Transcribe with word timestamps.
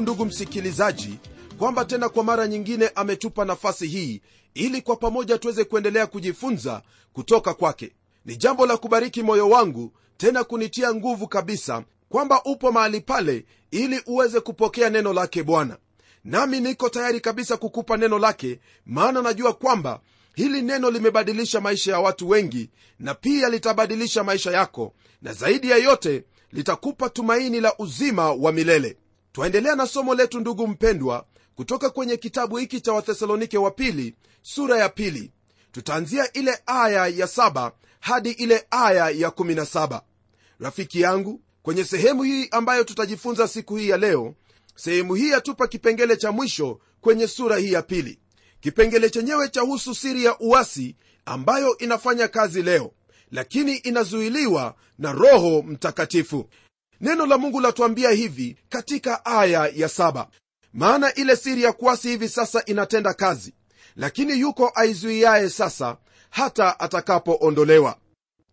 ndugu 0.00 0.24
msikilizaji 0.24 1.18
kwamba 1.58 1.84
tena 1.84 2.08
kwa 2.08 2.24
mara 2.24 2.46
nyingine 2.48 2.88
ametupa 2.94 3.44
nafasi 3.44 3.86
hii 3.86 4.20
ili 4.54 4.82
kwa 4.82 4.96
pamoja 4.96 5.38
tuweze 5.38 5.64
kuendelea 5.64 6.06
kujifunza 6.06 6.82
kutoka 7.12 7.54
kwake. 7.54 7.92
Ni 8.24 8.36
jambo 8.36 8.66
la 8.66 8.76
kubariki 8.76 9.22
moyo 9.22 9.48
wangu 9.48 9.92
tena 10.16 10.44
kunitia 10.44 10.94
nguvu 10.94 11.28
kabisa 11.28 11.84
kwamba 12.08 12.42
upo 12.44 12.72
mahali 12.72 13.00
pale 13.00 13.44
ili 13.70 14.02
uweze 14.06 14.40
kupokea 14.40 14.90
neno 14.90 15.12
lake 15.12 15.42
bwana. 15.42 15.76
Nami 16.24 16.60
niko 16.60 16.88
tayari 16.88 17.20
kabisa 17.20 17.56
kukupa 17.56 17.96
neno 17.96 18.18
lake 18.18 18.60
maana 18.86 19.22
najua 19.22 19.52
kwamba 19.52 20.00
hili 20.34 20.62
neno 20.62 20.90
limebadilisha 20.90 21.60
maisha 21.60 21.92
ya 21.92 22.00
watu 22.00 22.28
wengi 22.28 22.70
na 22.98 23.14
pia 23.14 23.48
litabadilisha 23.48 24.24
maisha 24.24 24.50
yako 24.50 24.94
na 25.22 25.32
zaidi 25.32 25.70
ya 25.70 25.76
yote 25.76 26.24
litakupa 26.52 27.08
tumaini 27.10 27.60
la 27.60 27.74
uzima 27.78 28.32
wa 28.32 28.52
milele 28.52 28.96
twaendelea 29.32 29.74
na 29.76 29.86
somo 29.86 30.14
letu 30.14 30.40
ndugu 30.40 30.66
mpendwa 30.66 31.26
kutoka 31.54 31.90
kwenye 31.90 32.16
kitabu 32.16 32.56
hiki 32.56 32.80
cha 32.80 32.92
wathesalonike 32.92 33.58
wa 33.58 33.70
pili 33.70 34.14
sura 34.42 34.78
ya 34.78 34.88
pili. 34.88 35.32
Tutaanzia 35.72 36.32
ile 36.32 36.58
aya 36.66 37.06
ya 37.06 37.26
saba 37.26 37.72
hadi 38.00 38.30
ile 38.30 38.66
aya 38.70 39.10
ya 39.10 39.28
17 39.28 40.00
rafiki 40.60 41.00
yangu 41.00 41.40
kwenye 41.62 41.84
sehemu 41.84 42.22
hii 42.22 42.48
ambayo 42.50 42.84
tutajifunza 42.84 43.48
siku 43.48 43.76
hii 43.76 43.88
ya 43.88 43.96
leo 43.96 44.34
sehemu 44.76 45.14
hii 45.14 45.30
yatupa 45.30 45.66
kipengele 45.66 46.16
cha 46.16 46.32
mwisho 46.32 46.80
kwenye 47.00 47.28
sura 47.28 47.56
hii 47.56 47.72
ya 47.72 47.82
pili. 47.82 48.18
Kipengele 48.60 49.10
chenyewe 49.10 49.48
chahusu 49.48 49.94
siri 49.94 50.24
ya 50.24 50.38
uasi 50.38 50.96
ambayo 51.24 51.78
inafanya 51.78 52.28
kazi 52.28 52.62
leo 52.62 52.92
lakini 53.32 53.76
inazuiliwa 53.76 54.74
na 54.98 55.12
roho 55.12 55.62
mtakatifu 55.62 56.48
neno 57.00 57.26
la 57.26 57.38
mungu 57.38 57.60
latuambia 57.60 58.10
hivi 58.10 58.56
katika 58.68 59.24
aya 59.24 59.70
ya 59.74 59.88
saba. 59.88 60.28
Maana 60.72 61.14
ile 61.14 61.36
siri 61.36 61.62
ya 61.62 61.72
kuasi 61.72 62.08
hivi 62.08 62.28
sasa 62.28 62.64
inatenda 62.64 63.14
kazi 63.14 63.52
lakini 63.96 64.40
yuko 64.40 64.72
aizuiaye 64.74 65.50
sasa 65.50 65.96
hata 66.30 66.80
atakapoondolewa. 66.80 67.96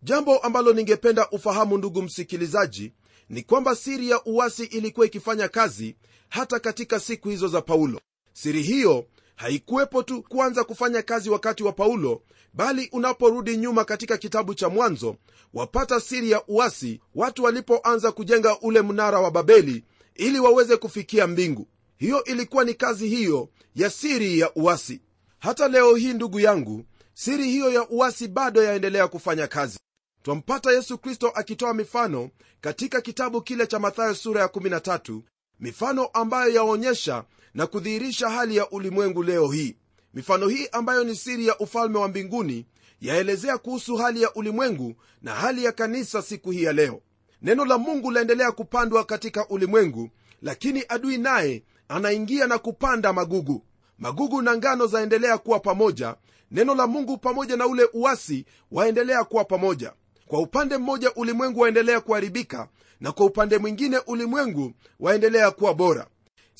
Jambo 0.02 0.38
ambalo 0.38 0.72
ningependa 0.72 1.30
ufahamu 1.30 1.78
ndugu 1.78 2.02
msikilizaji 2.02 2.92
ni 3.28 3.42
kwamba 3.42 3.74
siri 3.76 4.10
ya 4.10 4.24
uasi 4.24 4.64
ilikuwa 4.64 5.06
ikifanya 5.06 5.48
kazi 5.48 5.96
hata 6.28 6.60
katika 6.60 7.00
siku 7.00 7.28
hizo 7.28 7.48
za 7.48 7.62
paulo. 7.62 8.00
Siri 8.32 8.62
hiyo 8.62 9.06
haikuwepo 9.38 10.02
tu 10.02 10.22
kuanza 10.22 10.64
kufanya 10.64 11.02
kazi 11.02 11.30
wakati 11.30 11.62
wa 11.62 11.72
paulo 11.72 12.22
bali 12.54 12.88
unaporudi 12.92 13.56
nyuma 13.56 13.84
katika 13.84 14.16
kitabu 14.16 14.54
cha 14.54 14.68
mwanzo 14.68 15.16
wapata 15.54 16.00
siri 16.00 16.30
ya 16.30 16.42
uasi 16.48 17.00
watu 17.14 17.44
walipoanza 17.44 18.12
kujenga 18.12 18.60
ule 18.60 18.82
mnara 18.82 19.20
wa 19.20 19.30
babeli 19.30 19.84
ili 20.14 20.38
waweze 20.40 20.76
kufikia 20.76 21.26
mbingu. 21.26 21.68
Hiyo 21.96 22.24
ilikuwa 22.24 22.64
ni 22.64 22.74
kazi 22.74 23.08
hiyo 23.08 23.48
ya 23.74 23.90
siri 23.90 24.38
ya 24.38 24.54
uasi. 24.54 25.00
Hata 25.38 25.68
leo 25.68 25.94
hii 25.94 26.12
ndugu 26.12 26.40
yangu 26.40 26.84
siri 27.14 27.44
hiyo 27.50 27.70
ya 27.72 27.88
uasi 27.88 28.28
bado 28.28 28.62
yaendelea 28.62 29.08
kufanya 29.08 29.46
kazi. 29.46 29.78
Twampata 30.22 30.72
yesu 30.72 30.98
kristo 30.98 31.28
akitoa 31.28 31.74
mifano 31.74 32.30
katika 32.60 33.00
kitabu 33.00 33.42
kile 33.42 33.66
cha 33.66 33.78
mathayo 33.78 34.14
sura 34.14 34.40
ya 34.40 34.46
13 34.46 35.20
mifano 35.60 36.06
ambayo 36.06 36.54
yaonyesha 36.54 37.24
na 37.54 37.66
kudhihirisha 37.66 38.28
hali 38.30 38.56
ya 38.56 38.70
ulimwengu 38.70 39.22
leo 39.22 39.48
hii. 39.50 39.76
Mifano 40.14 40.48
hii 40.48 40.68
ambayo 40.72 41.04
ni 41.04 41.16
siri 41.16 41.46
ya 41.46 41.58
ufalme 41.58 41.98
wa 41.98 42.08
mbinguni 42.08 42.66
yaelezea 43.00 43.58
kuhusu 43.58 43.96
hali 43.96 44.22
ya 44.22 44.34
ulimwengu 44.34 44.94
na 45.22 45.34
hali 45.34 45.64
ya 45.64 45.72
kanisa 45.72 46.22
siku 46.22 46.50
hii 46.50 46.62
ya 46.62 46.72
leo. 46.72 47.00
Neno 47.42 47.64
la 47.64 47.78
mungu 47.78 48.10
laendelea 48.10 48.52
kupandwa 48.52 49.04
katika 49.04 49.48
ulimwengu 49.48 50.10
lakini 50.42 50.84
adui 50.88 51.18
naye 51.18 51.62
anaingia 51.88 52.46
na 52.46 52.58
kupanda 52.58 53.12
magugu. 53.12 53.62
Magugu 53.98 54.42
na 54.42 54.56
ngano 54.56 54.86
zaendelea 54.86 55.38
kuwa 55.38 55.60
pamoja 55.60 56.16
neno 56.50 56.74
la 56.74 56.86
mungu 56.86 57.18
pamoja 57.18 57.56
na 57.56 57.66
ule 57.66 57.88
uasi 57.92 58.44
waendelea 58.72 59.24
kuwa 59.24 59.44
pamoja. 59.44 59.92
Kwa 60.26 60.40
upande 60.40 60.76
mmoja 60.78 61.14
ulimwengu 61.14 61.60
waendelea 61.60 62.00
kuharibika 62.00 62.68
na 63.00 63.12
kwa 63.12 63.26
upande 63.26 63.58
mwingine 63.58 63.98
ulimwengu 64.06 64.72
waendelea 65.00 65.50
kuwa 65.50 65.74
bora 65.74 66.06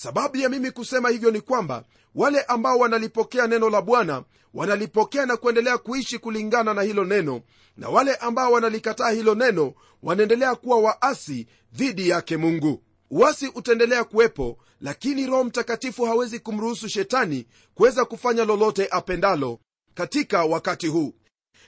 sababu 0.03 0.37
ya 0.37 0.49
mimi 0.49 0.71
kusema 0.71 1.09
hivyo 1.09 1.31
ni 1.31 1.41
kwamba 1.41 1.85
wale 2.15 2.43
ambao 2.43 2.79
wanalipokea 2.79 3.47
neno 3.47 3.71
la 3.71 3.83
bwana 3.83 4.25
wanalipokea 4.55 5.27
na 5.27 5.37
kuendelea 5.37 5.79
kuishi 5.79 6.19
kulingana 6.19 6.75
na 6.75 6.83
hilo 6.83 7.05
neno 7.05 7.41
na 7.77 7.89
wale 7.89 8.15
ambao 8.15 8.53
wanalikataa 8.53 9.11
hilo 9.11 9.35
neno 9.35 9.75
wanaendelea 10.03 10.55
kuwa 10.55 10.79
waasi 10.81 11.47
dhidi 11.73 12.09
yake 12.09 12.37
mungu. 12.37 12.83
Uasi 13.11 13.47
utaendelea 13.55 14.05
kuwepo 14.05 14.59
lakini 14.81 15.27
roho 15.27 15.45
mtakatifu 15.45 16.05
hawezi 16.05 16.39
kumruhusu 16.39 16.89
shetani 16.89 17.47
kuweza 17.75 18.05
kufanya 18.05 18.45
lolote 18.45 18.89
apendalo 18.91 19.59
katika 19.95 20.45
wakati 20.45 20.87
huu. 20.87 21.15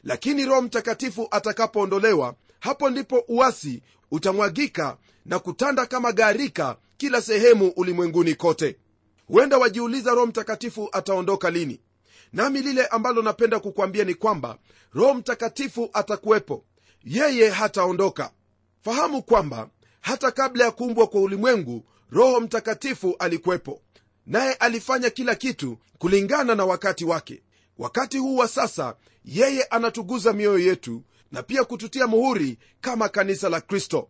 Lakini 0.02 0.44
roho 0.46 0.62
mtakatifu 0.62 1.28
atakapoondolewa 1.30 2.34
hapo 2.60 2.90
ndipo 2.90 3.24
uasi 3.28 3.82
utamwagika 4.10 4.96
na 5.26 5.38
kutanda 5.38 5.86
kama 5.86 6.12
gharika 6.12 6.76
kila 7.00 7.22
sehemu 7.22 7.68
ulimwenguni 7.76 8.34
kote. 8.34 8.76
Huenda 9.26 9.58
wajiuliza 9.58 10.10
roho 10.10 10.26
mtakatifu 10.26 10.88
ataondoka 10.92 11.50
lini. 11.50 11.80
Nami 12.32 12.60
lile 12.62 12.86
ambalo 12.86 13.22
napenda 13.22 13.60
kukwambia 13.60 14.04
ni 14.04 14.14
kwamba 14.14 14.58
roho 14.92 15.14
mtakatifu 15.14 15.90
atakuwepo. 15.92 16.64
Yeye 17.04 17.50
hataondoka. 17.50 18.30
Fahamu 18.84 19.22
kwamba 19.22 19.68
hata 20.00 20.30
kabla 20.30 20.64
ya 20.64 20.70
kuumbwa 20.70 21.06
kwa 21.06 21.20
ulimwengu 21.20 21.84
roho 22.10 22.40
mtakatifu 22.40 23.16
alikuwepo. 23.18 23.82
Naye 24.26 24.52
alifanya 24.54 25.10
kila 25.10 25.34
kitu 25.34 25.78
kulingana 25.98 26.54
na 26.54 26.64
wakati 26.64 27.04
wake. 27.04 27.42
Wakati 27.78 28.18
huu 28.18 28.36
wa 28.36 28.48
sasa 28.48 28.96
yeye 29.24 29.62
anatuguza 29.62 30.32
mioyo 30.32 30.58
yetu 30.58 31.02
na 31.32 31.42
pia 31.42 31.64
kututia 31.64 32.06
muhuri 32.06 32.58
kama 32.80 33.08
kanisa 33.08 33.48
la 33.48 33.60
kristo 33.60 34.08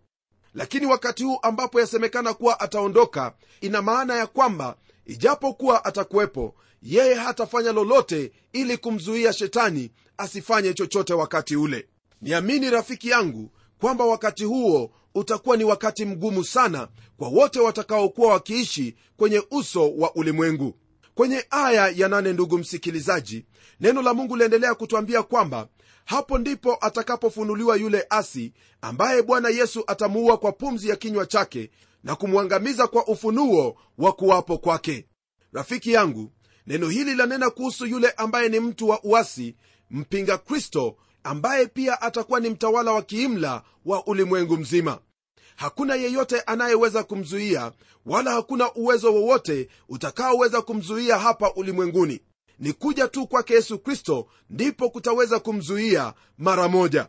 lakini 0.54 0.86
wakati 0.86 1.24
huu 1.24 1.38
ambapo 1.42 1.80
yasemekana 1.80 2.34
kuwa 2.34 2.60
ataondoka 2.60 3.32
ina 3.60 3.82
maana 3.82 4.16
ya 4.16 4.26
kwamba 4.26 4.76
ijapokuwa 5.06 5.84
atakuwepo 5.84 6.54
yeye 6.82 7.14
hatafanya 7.14 7.72
lolote 7.72 8.32
ili 8.52 8.76
kumzuia 8.76 9.32
shetani 9.32 9.90
asifanye 10.18 10.74
chochote 10.74 11.14
wakati 11.14 11.56
ule. 11.56 11.88
Niamini 12.22 12.70
rafiki 12.70 13.08
yangu 13.08 13.50
kwamba 13.80 14.04
wakati 14.04 14.44
huo 14.44 14.90
utakuwa 15.14 15.56
ni 15.56 15.64
wakati 15.64 16.04
mgumu 16.04 16.44
sana 16.44 16.88
kwa 17.16 17.28
wote 17.28 17.60
watakaokuwa 17.60 18.32
wakiishi 18.32 18.96
kwenye 19.16 19.42
uso 19.50 19.90
wa 19.96 20.14
ulimwengu. 20.14 20.74
Kwenye 21.14 21.44
aya 21.50 21.88
ya 21.88 22.08
nane 22.08 22.32
ndugu 22.32 22.58
msikilizaji 22.58 23.44
neno 23.80 24.02
la 24.02 24.14
mungu 24.14 24.36
liendelea 24.36 24.74
kutwambia 24.74 25.22
kwamba 25.22 25.68
hapo 26.10 26.38
ndipo 26.38 26.78
atakapofunuliwa 26.80 27.76
yule 27.76 28.06
asi 28.10 28.52
ambaye 28.80 29.22
bwana 29.22 29.48
yesu 29.48 29.84
atamuua 29.86 30.36
kwa 30.38 30.52
pumzi 30.52 30.88
ya 30.88 30.96
kinywa 30.96 31.26
chake 31.26 31.70
na 32.04 32.16
kumwangamiza 32.16 32.86
kwa 32.86 33.06
ufunuo 33.06 33.76
wa 33.98 34.12
kuwapo 34.12 34.58
kwake. 34.58 35.06
Rafiki 35.52 35.92
yangu 35.92 36.32
neno 36.66 36.88
hili 36.88 37.14
lanena 37.14 37.50
kuhusu 37.50 37.86
yule 37.86 38.10
ambaye 38.10 38.48
ni 38.48 38.60
mtu 38.60 38.88
wa 38.88 39.00
uasi 39.04 39.56
mpinga 39.90 40.38
kristo 40.38 40.96
ambaye 41.24 41.66
pia 41.66 42.02
atakuwa 42.02 42.40
ni 42.40 42.50
mtawala 42.50 42.92
wa 42.92 43.02
kiimla 43.02 43.62
wa 43.84 44.06
ulimwengu 44.06 44.56
mzima. 44.56 44.98
Hakuna 45.56 45.94
yeyote 45.94 46.40
anayeweza 46.40 47.02
kumzuia 47.04 47.72
wala 48.06 48.30
hakuna 48.32 48.72
uwezo 48.74 49.14
wowote 49.14 49.68
utakaoweza 49.88 50.62
kumzuia 50.62 51.18
hapa 51.18 51.52
ulimwenguni 51.54 52.20
ni 52.60 52.72
kuja 52.72 53.08
tu 53.08 53.26
kwake 53.26 53.54
yesu 53.54 53.78
kristo 53.78 54.26
ndipo 54.50 54.90
kutaweza 54.90 55.38
kumzuia 55.38 56.14
mara 56.38 56.68
moja. 56.68 57.08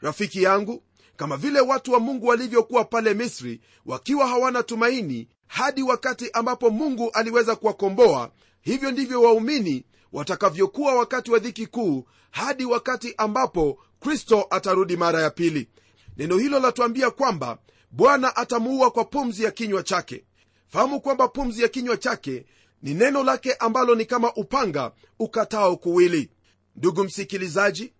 Rafiki 0.00 0.42
yangu 0.42 0.82
kama 1.16 1.36
vile 1.36 1.60
watu 1.60 1.92
wa 1.92 2.00
mungu 2.00 2.26
walivyokuwa 2.26 2.84
pale 2.84 3.14
misri 3.14 3.60
wakiwa 3.86 4.26
hawana 4.26 4.62
tumaini 4.62 5.28
hadi 5.46 5.82
wakati 5.82 6.30
ambapo 6.32 6.70
mungu 6.70 7.10
aliweza 7.10 7.56
kuwakomboa 7.56 8.30
hivyo 8.60 8.90
ndivyo 8.90 9.22
waumini 9.22 9.84
watakavyokuwa 10.12 10.94
wakati 10.94 11.30
wa 11.30 11.38
dhiki 11.38 11.66
kuu 11.66 12.04
hadi 12.30 12.64
wakati 12.64 13.14
ambapo 13.16 13.78
kristo 14.00 14.46
atarudi 14.50 14.96
mara 14.96 15.22
ya 15.22 15.30
pili. 15.30 15.68
Neno 16.16 16.38
hilo 16.38 16.58
latuambia 16.60 17.10
kwamba 17.10 17.58
bwana 17.90 18.36
atamuua 18.36 18.90
kwa 18.90 19.04
pumzi 19.04 19.44
ya 19.44 19.50
kinywa 19.50 19.82
chake. 19.82 20.24
Fahamu 20.68 21.00
kwamba 21.00 21.28
pumzi 21.28 21.62
ya 21.62 21.68
kinywa 21.68 21.96
chake 21.96 22.46
ni 22.84 22.94
neno 22.94 23.24
lake 23.24 23.52
ambalo 23.54 23.94
ni 23.94 24.04
kama 24.04 24.34
upanga 24.34 24.92
ukatao 25.18 25.76
kuwili. 25.76 26.30
Ndugu 26.76 27.04
msikilizaji 27.04 27.92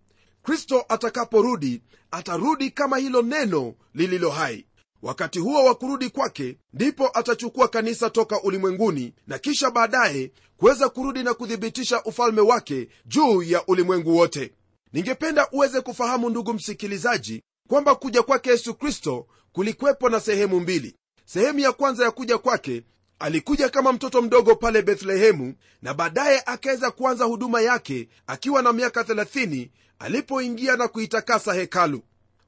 kristo 0.43 0.85
atakaporudi 0.89 1.81
atarudi 2.11 2.71
kama 2.71 2.97
hilo 2.97 3.21
neno 3.21 3.73
lililo 3.93 4.29
hai. 4.29 4.65
Wakati 5.01 5.39
huo 5.39 5.63
wa 5.65 5.75
kurudi 5.75 6.09
kwake 6.09 6.57
ndipo 6.73 7.09
atachukua 7.13 7.67
kanisa 7.67 8.09
toka 8.09 8.41
ulimwenguni 8.41 9.13
na 9.27 9.39
kisha 9.39 9.71
baadaye 9.71 10.31
kuweza 10.57 10.89
kurudi 10.89 11.23
na 11.23 11.33
kuthibitisha 11.33 12.03
ufalme 12.03 12.41
wake 12.41 12.87
juu 13.05 13.43
ya 13.43 13.65
ulimwengu 13.65 14.17
wote. 14.17 14.53
Ningependa 14.93 15.47
uweze 15.51 15.81
kufahamu 15.81 16.29
ndugu 16.29 16.53
msikilizaji 16.53 17.43
kwamba 17.69 17.95
kuja 17.95 18.23
kwake 18.23 18.49
yesu 18.49 18.73
kristo 18.75 19.27
kulikwepo 19.51 20.09
na 20.09 20.19
sehemu 20.19 20.59
mbili. 20.59 20.95
Sehemu 21.25 21.59
ya 21.59 21.71
kwanza 21.71 22.05
ya 22.05 22.11
kuja 22.11 22.37
kwake 22.37 22.83
alikuja 23.19 23.69
kama 23.69 23.93
mtoto 23.93 24.21
mdogo 24.21 24.55
pale 24.55 24.81
bethlehemu 24.81 25.53
na 25.81 25.93
baadaye 25.93 26.43
akaweza 26.45 26.91
kuanza 26.91 27.25
huduma 27.25 27.61
yake 27.61 28.09
akiwa 28.27 28.61
na 28.61 28.73
miaka 28.73 29.01
30 29.01 29.69
alipoingia 29.99 30.75
na 30.77 30.87
kuitakasa 30.87 31.53
hekalu. 31.53 32.01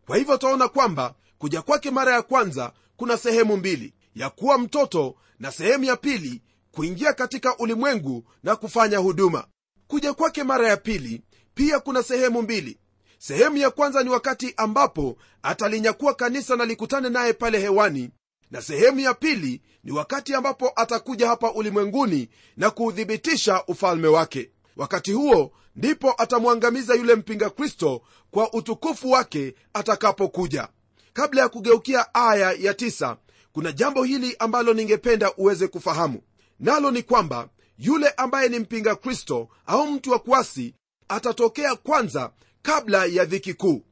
Kwa 0.06 0.18
hivyo 0.18 0.36
utaona 0.36 0.68
kwamba 0.68 1.16
kuja 1.38 1.62
kwake 1.62 1.92
mara 1.92 2.14
ya 2.14 2.22
kwanza 2.22 2.72
kuna 2.98 3.18
sehemu 3.18 3.58
mbili 3.58 3.94
ya 4.16 4.30
kuwa 4.30 4.58
mtoto 4.58 5.16
na 5.40 5.52
sehemu 5.52 5.84
ya 5.84 5.96
pili 5.96 6.42
kuingia 6.72 7.14
katika 7.14 7.58
ulimwengu 7.58 8.24
na 8.44 8.56
kufanya 8.56 8.98
huduma. 8.98 9.48
Kuja 9.88 10.14
kwake 10.14 10.44
mara 10.44 10.68
ya 10.68 10.78
pili 10.78 11.22
pia 11.54 11.80
kuna 11.80 12.04
sehemu 12.04 12.42
mbili. 12.42 12.78
Sehemu 13.19 13.58
ya 13.58 13.72
kwanza 13.72 14.04
ni 14.04 14.10
wakati 14.10 14.54
ambapo 14.58 15.18
atalinyakua 15.44 16.14
kanisa 16.14 16.56
na 16.56 16.66
likutane 16.66 17.10
naye 17.10 17.34
pale 17.34 17.60
hewani 17.60 18.10
na 18.51 18.61
sehemu 18.61 18.99
ya 18.99 19.13
pili 19.13 19.61
ni 19.83 19.91
wakati 19.91 20.33
ambapo 20.35 20.71
atakuja 20.75 21.27
hapa 21.27 21.51
ulimwenguni 21.53 22.29
na 22.57 22.69
kuuthibitisha 22.71 23.63
ufalme 23.67 24.07
wake. 24.07 24.51
Wakati 24.75 25.11
huo 25.11 25.51
ndipo 25.75 26.13
atamwangamiza 26.17 26.94
yule 26.95 27.15
mpinga 27.15 27.49
kristo 27.49 28.01
kwa 28.31 28.53
utukufu 28.53 29.11
wake 29.11 29.55
atakapokuja. 29.73 30.67
Kabla 31.13 31.41
ya 31.41 31.49
kugeukia 31.49 32.13
aya 32.13 32.51
ya 32.51 32.73
tisa, 32.73 33.17
kuna 33.51 33.71
jambo 33.71 34.03
hili 34.03 34.35
ambalo 34.39 34.73
ningependa 34.73 35.33
uweze 35.38 35.67
kufahamu. 35.67 36.21
Nalo 36.59 36.91
ni 36.91 37.03
kwamba 37.03 37.49
yule 37.77 38.09
ambaye 38.09 38.49
ni 38.49 38.59
mpinga 38.59 38.95
kristo 38.95 39.49
au 39.65 39.88
mtu 39.91 40.11
wa 40.11 40.19
kuasi 40.19 40.73
atatokea 41.07 41.75
kwanza 41.75 42.31
kabla 42.61 43.05
ya 43.05 43.25
dhiki 43.25 43.53
kuu. 43.53 43.83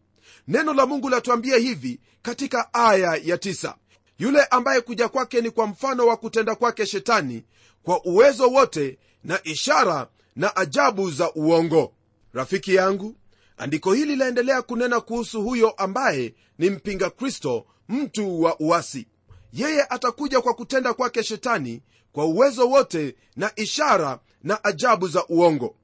Neno 0.48 0.74
la 0.74 0.86
mungu 0.86 1.10
latuambia 1.10 1.58
hivi 1.58 2.00
katika 2.22 2.74
aya 2.74 3.20
ya 3.24 3.38
tisa. 3.38 3.76
Yule 4.20 4.44
ambaye 4.44 4.82
kuja 4.82 5.10
kwake 5.10 5.42
ni 5.42 5.52
kwa 5.52 5.68
mfano 5.68 6.08
wa 6.08 6.18
kutenda 6.18 6.56
kwake 6.56 6.86
shetani 6.86 7.44
kwa 7.84 8.04
uwezo 8.06 8.48
wote 8.50 8.98
na 9.24 9.40
ishara 9.44 10.08
na 10.36 10.56
ajabu 10.56 11.12
za 11.12 11.34
uongo. 11.34 11.94
Rafiki 12.34 12.76
yangu 12.76 13.16
andiko 13.58 13.94
hili 13.94 14.16
laendelea 14.16 14.62
kunena 14.62 15.02
kuhusu 15.02 15.42
huyo 15.44 15.70
ambaye 15.70 16.34
ni 16.60 16.70
mpinga 16.70 17.10
kristo 17.10 17.66
mtu 17.90 18.42
wa 18.42 18.60
uasi. 18.60 19.08
Yeye 19.54 19.84
atakuja 19.84 20.42
kwa 20.42 20.54
kutenda 20.54 20.94
kwake 20.94 21.24
shetani 21.24 21.82
kwa 22.12 22.26
uwezo 22.26 22.70
wote 22.70 23.16
na 23.36 23.52
ishara 23.56 24.20
na 24.44 24.64
ajabu 24.64 25.08
za 25.08 25.26
uongo. 25.28 25.76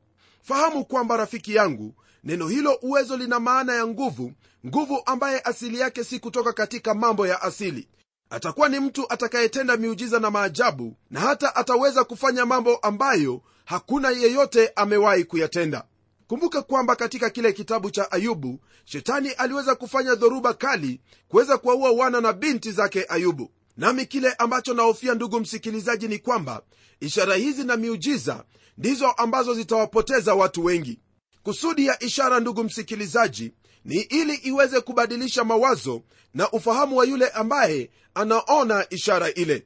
Fahamu 0.42 0.86
kwamba 0.86 1.18
rafiki 1.18 1.56
yangu 1.56 1.94
neno 2.24 2.48
hilo 2.48 2.80
uwezo 2.82 3.18
lina 3.18 3.40
maana 3.40 3.76
ya 3.76 3.88
nguvu 3.88 4.32
nguvu 4.66 5.02
ambaye 5.06 5.40
asili 5.40 5.80
yake 5.80 6.04
si 6.04 6.20
kutoka 6.20 6.54
katika 6.54 6.94
mambo 6.94 7.28
ya 7.28 7.42
asili 7.42 7.88
atakuwa 8.32 8.70
ni 8.70 8.80
mtu 8.80 9.06
atakayetenda 9.14 9.78
miujiza 9.78 10.20
na 10.20 10.32
maajabu 10.32 10.98
na 11.10 11.20
hata 11.20 11.56
ataweza 11.56 12.04
kufanya 12.04 12.46
mambo 12.46 12.76
ambayo 12.76 13.42
hakuna 13.66 14.10
yeyote 14.10 14.72
amewahi 14.76 15.24
kuyatenda. 15.24 15.84
Kumbuka 16.28 16.62
kwamba 16.62 16.96
katika 16.96 17.30
kile 17.30 17.54
kitabu 17.54 17.92
cha 17.92 18.12
ayubu 18.12 18.60
shetani 18.86 19.30
aliweza 19.30 19.76
kufanya 19.76 20.16
dhoruba 20.16 20.54
kali 20.54 21.02
kuweza 21.28 21.58
kuwaua 21.58 21.92
wana 21.92 22.22
na 22.22 22.34
binti 22.34 22.72
zake 22.72 23.06
ayubu. 23.10 23.52
Nami 23.78 24.06
kile 24.06 24.34
ambacho 24.34 24.74
nahofia 24.74 25.14
ndugu 25.14 25.40
msikilizaji 25.40 26.08
ni 26.08 26.20
kwamba 26.20 26.62
ishara 27.00 27.36
hizi 27.36 27.64
na 27.64 27.78
miujiza 27.78 28.44
ndizo 28.78 29.08
ambazo 29.12 29.54
zitawapoteza 29.54 30.34
watu 30.36 30.66
wengi. 30.66 31.00
Kusudi 31.44 31.86
ya 31.86 32.04
ishara 32.04 32.40
ndugu 32.40 32.64
msikilizaji 32.64 33.54
ni 33.86 33.96
ili 34.02 34.36
iweze 34.36 34.82
kubadilisha 34.82 35.44
mawazo 35.44 36.02
na 36.34 36.52
ufahamu 36.52 36.98
wa 36.98 37.06
yule 37.06 37.30
ambaye 37.30 37.90
anaona 38.14 38.86
ishara 38.90 39.34
ile. 39.34 39.66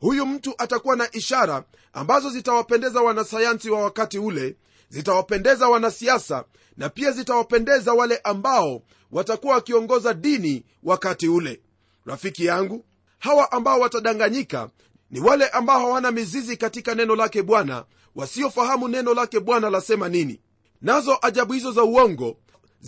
Huyu 0.00 0.26
mtu 0.26 0.54
atakuwa 0.58 0.96
na 0.96 1.08
ishara 1.12 1.64
ambazo 1.92 2.30
zitawapendeza 2.30 3.00
wanasayansi 3.00 3.70
wa 3.70 3.80
wakati 3.82 4.18
ule 4.18 4.56
zitawapendeza 4.88 5.68
wanasiasa 5.68 6.44
na 6.76 6.88
pia 6.88 7.10
zitawapendeza 7.12 7.92
wale 7.92 8.16
ambao 8.24 8.82
watakuwa 9.12 9.54
wakiongoza 9.54 10.14
dini 10.14 10.64
wakati 10.82 11.28
ule. 11.28 11.60
Rafiki 12.04 12.44
yangu 12.44 12.84
hawa 13.18 13.52
ambao 13.52 13.80
watadanganyika 13.80 14.70
ni 15.10 15.20
wale 15.20 15.48
ambao 15.48 15.78
hawana 15.80 16.10
mizizi 16.10 16.56
katika 16.56 16.94
neno 16.94 17.16
lake 17.16 17.42
bwana 17.42 17.84
wasiofahamu 18.14 18.88
neno 18.88 19.14
lake 19.14 19.40
bwana 19.40 19.70
lasema 19.70 20.08
nini. 20.08 20.40
Nazo 20.82 21.18
ajabu 21.22 21.52
hizo 21.52 21.72
za 21.72 21.84
uongo 21.84 22.36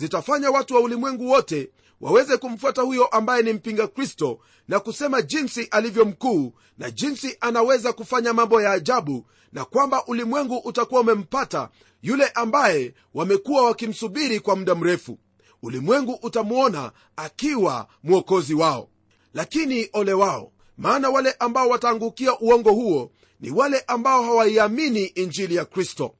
zitafanya 0.03 0.51
watu 0.51 0.75
wa 0.75 0.81
ulimwengu 0.81 1.29
wote 1.29 1.69
waweze 2.01 2.37
kumfuata 2.37 2.81
huyo 2.81 3.05
ambaye 3.05 3.43
ni 3.43 3.53
mpinga 3.53 3.87
kristo 3.87 4.39
na 4.67 4.79
kusema 4.79 5.21
jinsi 5.21 5.63
alivyo 5.71 6.05
mkuu 6.05 6.53
na 6.77 6.91
jinsi 6.91 7.37
anaweza 7.39 7.93
kufanya 7.93 8.33
mambo 8.33 8.61
ya 8.61 8.71
ajabu 8.71 9.25
na 9.51 9.65
kwamba 9.65 10.05
ulimwengu 10.05 10.57
utakuwa 10.57 11.01
umempata 11.01 11.69
yule 12.01 12.27
ambaye 12.27 12.93
wamekuwa 13.13 13.65
wakimsubiri 13.65 14.39
kwa 14.39 14.55
muda 14.55 14.75
mrefu. 14.75 15.19
Ulimwengu 15.63 16.13
utamwona 16.21 16.91
akiwa 17.15 17.87
mwokozi 18.03 18.53
wao. 18.53 18.89
Lakini 19.33 19.89
ole 19.93 20.13
wao 20.13 20.51
maana 20.77 21.09
wale 21.09 21.35
ambao 21.39 21.69
wataangukia 21.69 22.39
uongo 22.39 22.71
huo 22.71 23.11
ni 23.39 23.51
wale 23.51 23.83
ambao 23.87 24.23
hawaiamini 24.23 25.05
injili 25.05 25.55
ya 25.55 25.65
kristo. 25.65 26.15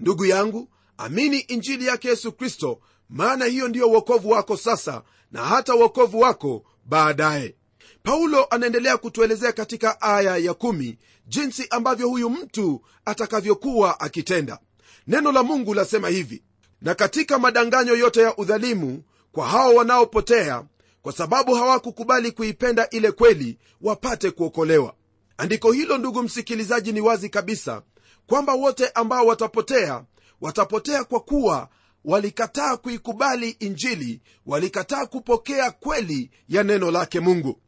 Ndugu 0.00 0.24
yangu 0.26 0.68
amini 0.96 1.38
injili 1.38 1.86
yake 1.86 2.08
yesu 2.08 2.32
kristo 2.32 2.80
maana 3.12 3.44
hiyo 3.44 3.68
ndiyo 3.68 3.88
uokovu 3.90 4.30
wako 4.30 4.56
sasa 4.56 5.02
na 5.32 5.44
hata 5.44 5.74
uokovu 5.74 6.20
wako 6.20 6.64
baadaye. 6.84 7.54
Paulo 8.02 8.44
anaendelea 8.50 8.96
kutuelezea 8.96 9.52
katika 9.52 10.00
aya 10.00 10.36
ya 10.36 10.54
kumi, 10.54 10.98
jinsi 11.26 11.66
ambavyo 11.70 12.08
huyu 12.08 12.30
mtu 12.30 12.82
atakavyokuwa 13.04 14.00
akitenda. 14.00 14.58
Neno 15.06 15.32
la 15.32 15.42
mungu 15.42 15.74
lasema 15.74 16.08
hivi 16.08 16.42
na 16.80 16.94
katika 16.94 17.38
madanganyo 17.38 17.96
yote 17.96 18.20
ya 18.20 18.36
udhalimu 18.36 19.02
kwa 19.32 19.46
hao 19.48 19.74
wanaopotea 19.74 20.64
kwa 21.02 21.12
sababu 21.12 21.54
hawakukubali 21.54 22.32
kuipenda 22.32 22.90
ile 22.90 23.12
kweli 23.12 23.58
wapate 23.80 24.30
kuokolewa. 24.30 24.94
Andiko 25.36 25.72
hilo 25.72 25.98
ndugu 25.98 26.22
msikilizaji 26.22 26.92
ni 26.92 27.00
wazi 27.00 27.28
kabisa 27.28 27.82
kwamba 28.26 28.54
wote 28.54 28.88
ambao 28.88 29.26
watapotea 29.26 30.04
watapotea 30.40 31.04
kwa 31.04 31.20
kuwa 31.20 31.68
walikataa 32.04 32.76
kuikubali 32.76 33.50
injili 33.50 34.20
walikataa 34.46 35.06
kupokea 35.06 35.70
kweli 35.70 36.30
ya 36.48 36.62
neno 36.62 36.90
lake 36.90 37.20
mungu. 37.20 37.60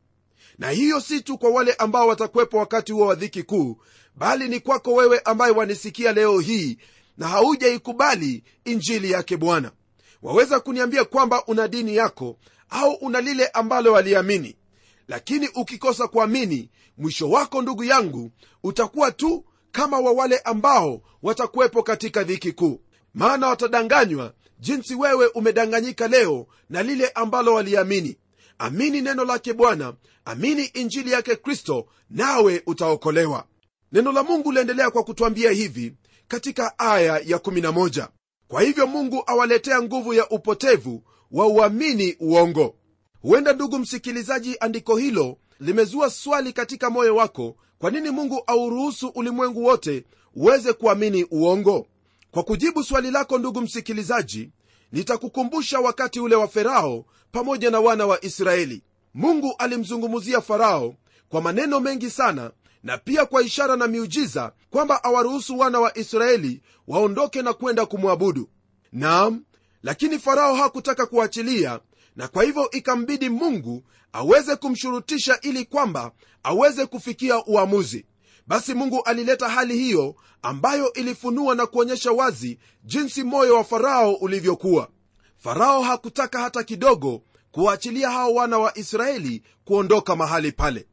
Na 0.59 0.71
hiyo 0.71 1.00
si 1.00 1.21
tu 1.21 1.38
kwa 1.38 1.50
wale 1.50 1.73
ambao 1.73 2.09
watakuwepo 2.09 2.59
wakati 2.59 2.93
huo 2.93 3.07
wa 3.07 3.14
dhiki 3.14 3.43
kuu 3.43 3.76
bali 4.17 4.49
ni 4.49 4.61
kwako 4.61 4.95
wewe 4.95 5.19
ambaye 5.25 5.53
wanisikia 5.53 6.12
leo 6.12 6.38
hii 6.41 6.79
na 7.19 7.29
haujaikubali 7.29 8.45
injili 8.64 9.11
yake 9.11 9.37
bwana. 9.37 9.73
Waweza 10.23 10.61
kuniambia 10.61 11.05
kwamba 11.05 11.45
una 11.47 11.69
dini 11.69 11.97
yako 11.97 12.37
au 12.71 12.93
una 12.93 13.21
lile 13.21 13.47
ambalo 13.47 13.93
waliamini. 13.93 14.57
Lakini 15.09 15.49
ukikosa 15.55 16.09
kuamini 16.09 16.71
mwisho 16.99 17.31
wako 17.31 17.62
ndugu 17.62 17.85
yangu 17.85 18.31
utakuwa 18.62 19.12
tu 19.12 19.45
kama 19.73 19.99
wa 19.99 20.12
wale 20.12 20.38
ambao 20.38 21.03
watakuwepo 21.23 21.83
katika 21.83 22.23
dhiki 22.25 22.53
kuu 22.53 22.81
maana 23.14 23.49
watadanganywa 23.49 24.33
jinsi 24.61 24.94
wewe 24.94 25.26
umedanganyika 25.26 26.09
leo 26.09 26.47
na 26.71 26.83
lile 26.83 27.09
ambalo 27.09 27.54
waliamini. 27.54 28.16
Amini 28.59 29.00
neno 29.00 29.25
lake 29.25 29.52
bwana 29.52 29.94
amini 30.25 30.64
injili 30.64 31.11
yake 31.11 31.37
kristo 31.37 31.87
nawe 32.11 32.62
utaokolewa. 32.66 33.44
Neno 33.92 34.12
la 34.12 34.23
mungu 34.23 34.52
liendelea 34.52 34.90
kwa 34.90 35.04
kutwambia 35.04 35.50
hivi 35.50 35.94
katika 36.28 36.78
aya 36.78 37.21
ya 37.25 37.38
11 37.38 38.09
kwa 38.49 38.62
hivyo 38.62 38.87
mungu 38.87 39.23
awaletea 39.26 39.83
nguvu 39.83 40.14
ya 40.14 40.28
upotevu 40.28 41.02
wa 41.30 41.47
uamini 41.47 42.16
uongo. 42.21 42.75
Huenda 43.23 43.52
ndugu 43.52 43.78
msikilizaji 43.78 44.56
andiko 44.61 44.97
hilo 44.97 45.38
limezua 45.61 46.11
swali 46.11 46.52
katika 46.52 46.90
moyo 46.90 47.16
wako 47.16 47.56
kwa 47.78 47.90
nini 47.90 48.11
mungu 48.11 48.42
auruhusu 48.47 49.09
ulimwengu 49.09 49.64
wote 49.64 50.04
uweze 50.35 50.73
kuamini 50.73 51.25
uongo 51.30 51.87
kwa 52.35 52.43
kujibu 52.43 52.85
swali 52.85 53.11
lako 53.11 53.38
ndugu 53.38 53.61
msikilizaji 53.61 54.50
nitakukumbusha 54.93 55.81
wakati 55.81 56.21
ule 56.21 56.37
wa 56.37 56.49
farao 56.49 57.05
pamoja 57.33 57.71
na 57.71 57.81
wana 57.81 58.07
wa 58.07 58.25
israeli. 58.25 58.83
Mungu 59.14 59.55
alimzungumzia 59.59 60.41
farao 60.41 60.95
kwa 61.29 61.41
maneno 61.43 61.81
mengi 61.81 62.11
sana 62.11 62.50
na 62.83 62.99
pia 62.99 63.26
kwa 63.26 63.43
ishara 63.43 63.76
na 63.76 63.87
miujiza 63.87 64.53
kwamba 64.71 65.05
awaruhusu 65.05 65.59
wana 65.59 65.81
wa 65.81 65.99
israeli 65.99 66.62
waondoke 66.88 67.43
na 67.43 67.53
kwenda 67.53 67.87
kumwabudu. 67.87 68.49
Naam 68.93 69.45
lakini 69.83 70.19
farao 70.19 70.55
hakutaka 70.55 71.07
kuachilia 71.07 71.81
na 72.17 72.29
kwa 72.29 72.45
hivyo 72.45 72.71
ikambidi 72.71 73.29
mungu 73.29 73.83
aweze 74.12 74.57
kumshurutisha 74.57 75.41
ili 75.41 75.64
kwamba 75.64 76.12
aweze 76.43 76.87
kufikia 76.87 77.45
uamuzi 77.45 78.07
basi 78.47 78.75
mungu 78.75 79.03
alileta 79.03 79.49
hali 79.49 79.79
hiyo 79.79 80.15
ambayo 80.43 80.93
ilifunua 80.93 81.55
na 81.55 81.67
kuonyesha 81.67 82.13
wazi 82.13 82.59
jinsi 82.85 83.23
moyo 83.25 83.55
wa 83.57 83.65
farao 83.65 84.15
ulivyokuwa. 84.15 84.89
Farao 85.37 85.83
hakutaka 85.83 86.41
hata 86.41 86.63
kidogo 86.63 87.23
kuwaachilia 87.53 88.11
hao 88.11 88.35
wana 88.35 88.59
wa 88.59 88.79
israeli 88.79 89.43
kuondoka 89.65 90.17
mahali 90.17 90.53
pale. 90.53 90.87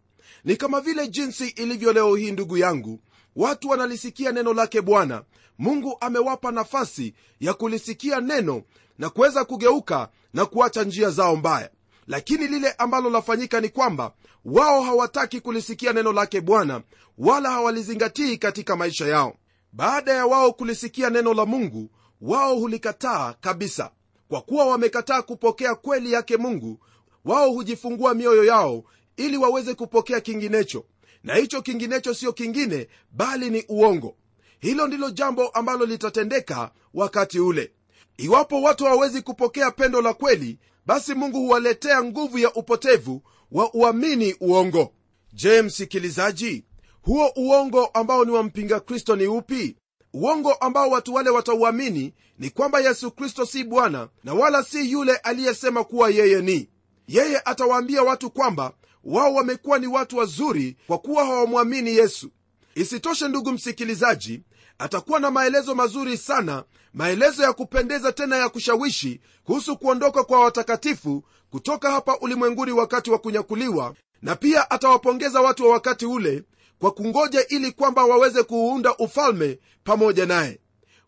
Ni 0.44 0.56
kama 0.56 0.82
vile 0.82 1.08
jinsi 1.08 1.48
ilivyo 1.48 1.94
leo 1.94 2.16
hii 2.16 2.32
ndugu 2.32 2.58
yangu 2.58 3.00
watu 3.36 3.70
wanalisikia 3.70 4.32
neno 4.32 4.54
lake 4.54 4.82
bwana. 4.82 5.24
Mungu 5.58 5.98
amewapa 6.00 6.52
nafasi 6.52 7.14
ya 7.40 7.54
kulisikia 7.54 8.22
neno 8.22 8.64
na 8.98 9.10
kuweza 9.10 9.46
kugeuka 9.46 10.10
na 10.34 10.46
kuacha 10.46 10.84
njia 10.84 11.10
zao 11.10 11.36
mbaya 11.36 11.70
lakini 12.08 12.48
lile 12.48 12.72
ambalo 12.72 13.10
lafanyika 13.10 13.62
ni 13.62 13.70
kwamba 13.70 14.14
wao 14.46 14.82
hawataki 14.82 15.42
kulisikia 15.42 15.94
neno 15.94 16.14
lake 16.14 16.42
bwana 16.42 16.82
wala 17.18 17.50
hawalizingatii 17.52 18.38
katika 18.38 18.76
maisha 18.76 19.08
yao. 19.08 19.36
Baada 19.74 20.14
ya 20.14 20.26
wao 20.26 20.54
kulisikia 20.54 21.10
neno 21.10 21.34
la 21.34 21.46
mungu 21.46 21.90
wao 22.22 22.56
hulikataa 22.56 23.34
kabisa. 23.34 23.92
Kwa 24.28 24.42
kuwa 24.42 24.66
wamekataa 24.66 25.22
kupokea 25.22 25.76
kweli 25.76 26.12
yake 26.12 26.38
mungu 26.38 26.80
wao 27.26 27.52
hujifungua 27.52 28.14
mioyo 28.14 28.44
yao 28.44 28.84
ili 29.18 29.38
waweze 29.38 29.74
kupokea 29.74 30.22
kinginecho. 30.22 30.86
Na 31.24 31.36
hicho 31.36 31.62
kinginecho 31.62 32.14
siyo 32.14 32.34
kingine 32.34 32.88
bali 33.12 33.50
ni 33.50 33.66
uongo. 33.70 34.16
Hilo 34.60 34.88
ndilo 34.88 35.10
jambo 35.10 35.48
ambalo 35.48 35.86
litatendeka 35.86 36.72
wakati 36.94 37.40
ule. 37.40 37.72
Iwapo 38.18 38.62
watu 38.62 38.86
hawawezi 38.86 39.22
kupokea 39.22 39.72
pendo 39.72 40.02
la 40.02 40.14
kweli 40.14 40.60
basi 40.86 41.14
mungu 41.14 41.38
huwaletea 41.40 42.04
nguvu 42.04 42.38
ya 42.40 42.54
upotevu 42.54 43.22
wa 43.52 43.74
uamini 43.74 44.36
uongo. 44.40 44.94
Je 45.34 45.62
msikilizaji 45.62 46.66
huo 47.02 47.32
uongo 47.36 47.86
ambao 47.86 48.26
ni 48.26 48.32
wampinga 48.32 48.80
kristo 48.80 49.16
ni 49.16 49.28
upi? 49.28 49.76
Uongo 50.14 50.54
ambao 50.54 50.90
watu 50.90 51.14
wale 51.14 51.30
watauamini 51.30 52.14
ni 52.40 52.50
kwamba 52.50 52.80
yesu 52.80 53.12
kristo 53.12 53.46
si 53.46 53.64
bwana 53.64 54.10
na 54.24 54.34
wala 54.34 54.64
si 54.64 54.92
yule 54.92 55.16
aliyesema 55.16 55.84
kuwa 55.84 56.10
yeye 56.10 56.42
ni. 56.42 56.70
Yeye 57.08 57.42
atawaambia 57.46 58.04
watu 58.04 58.30
kwamba 58.32 58.74
wao 59.04 59.34
wamekuwa 59.34 59.80
ni 59.80 59.88
watu 59.88 60.18
wazuri 60.18 60.78
kwa 60.88 60.98
kuwa 60.98 61.26
hawamwamini 61.26 61.96
yesu. 61.96 62.30
Isitoshe 62.76 63.28
ndugu 63.28 63.52
msikilizaji 63.52 64.42
atakuwa 64.80 65.20
na 65.20 65.32
maelezo 65.32 65.76
mazuri 65.76 66.18
sana 66.18 66.64
maelezo 66.94 67.44
ya 67.44 67.54
kupendeza 67.54 68.12
tena 68.12 68.38
ya 68.38 68.50
kushawishi 68.50 69.22
kuhusu 69.44 69.78
kuondoka 69.78 70.24
kwa 70.24 70.40
watakatifu 70.40 71.24
kutoka 71.50 71.92
hapa 71.92 72.18
ulimwenguni 72.20 72.72
wakati 72.72 73.12
wa 73.12 73.18
kunyakuliwa 73.20 73.94
na 74.22 74.36
pia 74.36 74.72
atawapongeza 74.72 75.42
watu 75.42 75.64
wa 75.66 75.72
wakati 75.72 76.06
ule 76.06 76.44
kwa 76.80 76.92
kungoja 76.92 77.48
ili 77.48 77.72
kwamba 77.72 78.06
waweze 78.06 78.44
kuunda 78.44 78.96
ufalme 78.98 79.60
pamoja 79.84 80.26
naye. 80.26 80.60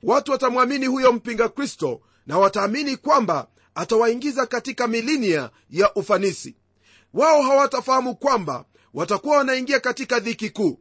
Watu 0.04 0.32
watamwamini 0.32 0.86
huyo 0.86 1.14
mpinga 1.14 1.50
kristo 1.50 2.02
na 2.28 2.38
wataamini 2.38 2.98
kwamba 2.98 3.48
atawaingiza 3.76 4.46
katika 4.46 4.88
milinia 4.88 5.50
ya 5.70 5.94
ufanisi. 5.94 6.56
Wao 7.14 7.42
hawatafahamu 7.42 8.16
kwamba 8.16 8.66
watakuwa 8.94 9.38
wanaingia 9.38 9.80
katika 9.80 10.20
dhiki 10.20 10.50
kuu. 10.50 10.80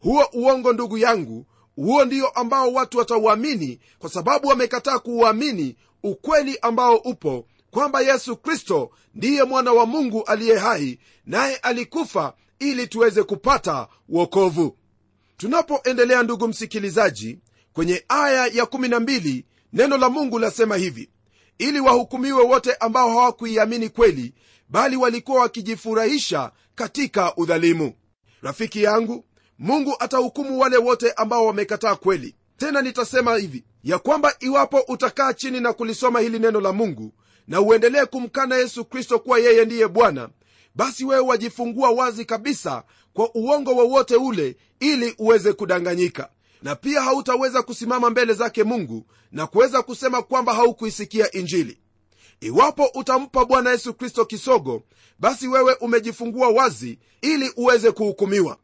Huo 0.00 0.28
uongo 0.32 0.72
ndugu 0.72 0.98
yangu 0.98 1.46
huo 1.76 2.04
ndio 2.04 2.28
ambao 2.28 2.72
watu 2.72 2.98
watauamini 2.98 3.80
kwa 3.98 4.10
sababu 4.10 4.48
wamekataa 4.48 4.98
kuuamini 4.98 5.76
ukweli 6.02 6.58
ambao 6.62 6.96
upo 6.96 7.46
kwamba 7.70 8.00
yesu 8.00 8.36
kristo 8.36 8.90
ndiye 9.14 9.44
mwana 9.44 9.72
wa 9.72 9.86
mungu 9.86 10.22
aliye 10.24 10.58
hai 10.58 10.98
naye 11.26 11.56
alikufa 11.56 12.34
ili 12.58 12.86
tuweze 12.86 13.22
kupata 13.22 13.88
wokovu. 14.08 14.76
Tunapoendelea 15.36 16.22
ndugu 16.22 16.48
msikilizaji 16.48 17.38
kwenye 17.72 18.04
aya 18.08 18.46
ya 18.46 18.64
12 18.64 19.44
neno 19.72 19.96
la 19.96 20.08
mungu 20.08 20.38
lasema 20.38 20.76
hivi 20.76 21.10
ili 21.58 21.80
wahukumiwe 21.80 22.42
wote 22.42 22.74
ambao 22.74 23.10
hawakuiamini 23.10 23.88
kweli 23.88 24.34
bali 24.68 24.96
walikuwa 24.96 25.40
wakijifurahisha 25.40 26.52
katika 26.74 27.36
udhalimu. 27.36 27.92
Rafiki 28.42 28.82
yangu 28.82 29.24
mungu 29.58 29.96
atahukumu 29.98 30.58
wale 30.60 30.76
wote 30.76 31.12
ambao 31.12 31.46
wamekataa 31.46 31.94
kweli. 31.96 32.34
Tena 32.56 32.82
nitasema 32.82 33.36
hivi 33.36 33.64
ya 33.84 33.98
kwamba 33.98 34.34
iwapo 34.40 34.80
utakaa 34.88 35.32
chini 35.32 35.60
na 35.60 35.72
kulisoma 35.72 36.20
hili 36.20 36.38
neno 36.38 36.60
la 36.60 36.72
mungu 36.72 37.12
na 37.48 37.60
uendelee 37.60 38.04
kumkana 38.04 38.56
yesu 38.56 38.84
kristo 38.84 39.18
kuwa 39.18 39.38
yeye 39.38 39.64
ndiye 39.64 39.88
bwana 39.88 40.28
basi 40.74 41.04
wewe 41.04 41.20
wajifungua 41.22 41.90
wazi 41.90 42.24
kabisa 42.24 42.82
kwa 43.12 43.34
uongo 43.34 43.74
wowote 43.74 44.16
ule 44.16 44.56
ili 44.80 45.14
uweze 45.18 45.52
kudanganyika. 45.52 46.30
Na 46.62 46.76
pia 46.76 47.02
hautaweza 47.02 47.62
kusimama 47.62 48.10
mbele 48.10 48.32
zake 48.34 48.64
mungu 48.64 49.06
na 49.32 49.46
kuweza 49.46 49.82
kusema 49.82 50.22
kwamba 50.22 50.54
haukuisikia 50.54 51.30
injili. 51.32 51.78
Iwapo 52.40 52.90
utampa 52.94 53.44
bwana 53.44 53.70
yesu 53.70 53.94
kristo 53.94 54.24
kisogo 54.24 54.82
basi 55.18 55.48
wewe 55.48 55.74
umejifungua 55.74 56.48
wazi 56.48 56.98
ili 57.22 57.52
uweze 57.56 57.90
kuhukumiwa 57.92 58.56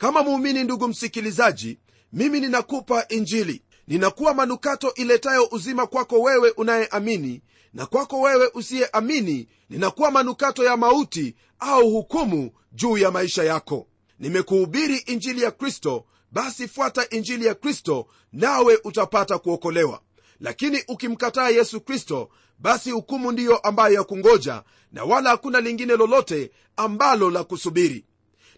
kama 0.00 0.22
muumini 0.22 0.64
ndugu 0.64 0.88
msikilizaji 0.88 1.78
mimi 2.12 2.40
ninakupa 2.40 3.08
injili. 3.08 3.62
Ninakuwa 3.86 4.34
manukato 4.34 4.94
iletayo 4.94 5.48
uzima 5.50 5.86
kwako 5.86 6.20
wewe 6.20 6.50
unayeamini 6.50 7.42
na 7.74 7.86
kwako 7.86 8.20
wewe 8.20 8.50
usiyeamini 8.54 9.48
ninakuwa 9.70 10.10
manukato 10.10 10.64
ya 10.64 10.76
mauti 10.76 11.34
au 11.58 11.90
hukumu 11.90 12.50
juu 12.72 12.98
ya 12.98 13.10
maisha 13.10 13.44
yako. 13.44 13.86
Nimekuhubiri 14.18 14.96
injili 14.96 15.42
ya 15.42 15.50
kristo 15.50 16.04
basi 16.32 16.68
fuata 16.68 17.08
injili 17.10 17.46
ya 17.46 17.54
kristo 17.54 18.06
nawe 18.32 18.78
utapata 18.84 19.38
kuokolewa. 19.38 20.00
Lakini 20.40 20.82
ukimkataa 20.88 21.48
yesu 21.48 21.80
kristo 21.80 22.30
basi 22.58 22.90
hukumu 22.90 23.32
ndiyo 23.32 23.56
ambayo 23.58 23.94
ya 23.94 24.04
kungoja 24.04 24.62
na 24.92 25.04
wala 25.04 25.30
hakuna 25.30 25.60
lingine 25.60 25.96
lolote 25.96 26.50
ambalo 26.76 27.30
la 27.30 27.44
kusubiri 27.44 28.04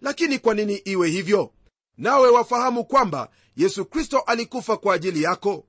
lakini 0.02 0.38
kwa 0.38 0.54
nini 0.54 0.74
iwe 0.74 1.08
hivyo? 1.08 1.52
Nawe 1.98 2.28
wafahamu 2.28 2.84
kwamba 2.84 3.28
yesu 3.56 3.84
kristo 3.84 4.18
alikufa 4.18 4.76
kwa 4.76 4.94
ajili 4.94 5.22
yako. 5.22 5.64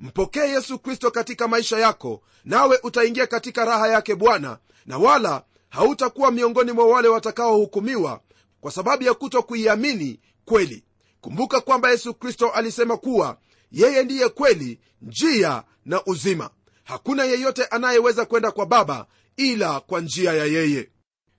Mpokee 0.00 0.48
yesu 0.48 0.78
kristo 0.78 1.10
katika 1.10 1.48
maisha 1.48 1.78
yako 1.78 2.22
nawe 2.44 2.78
utaingia 2.82 3.26
katika 3.26 3.64
raha 3.64 3.88
yake 3.88 4.14
bwana 4.14 4.58
na 4.86 4.98
wala 4.98 5.44
hautakuwa 5.68 6.30
miongoni 6.30 6.72
mwa 6.72 6.86
wale 6.86 7.08
watakaohukumiwa 7.08 8.20
kwa 8.60 8.70
sababu 8.72 9.02
ya 9.02 9.14
kuto 9.14 9.42
kuiamini 9.42 10.20
kweli. 10.44 10.84
Kumbuka 11.20 11.60
kwamba 11.60 11.90
yesu 11.90 12.14
kristo 12.14 12.48
alisema 12.50 12.96
kuwa 12.96 13.38
yeye 13.72 14.02
ndiye 14.04 14.28
kweli 14.28 14.80
njia 15.02 15.62
na 15.84 16.04
uzima. 16.04 16.50
Hakuna 16.84 17.24
yeyote 17.24 17.64
anayeweza 17.64 18.24
kwenda 18.24 18.50
kwa 18.50 18.66
baba 18.66 19.06
ila 19.36 19.80
kwa 19.80 20.00
njia 20.00 20.32
ya 20.32 20.44
yeye 20.44 20.88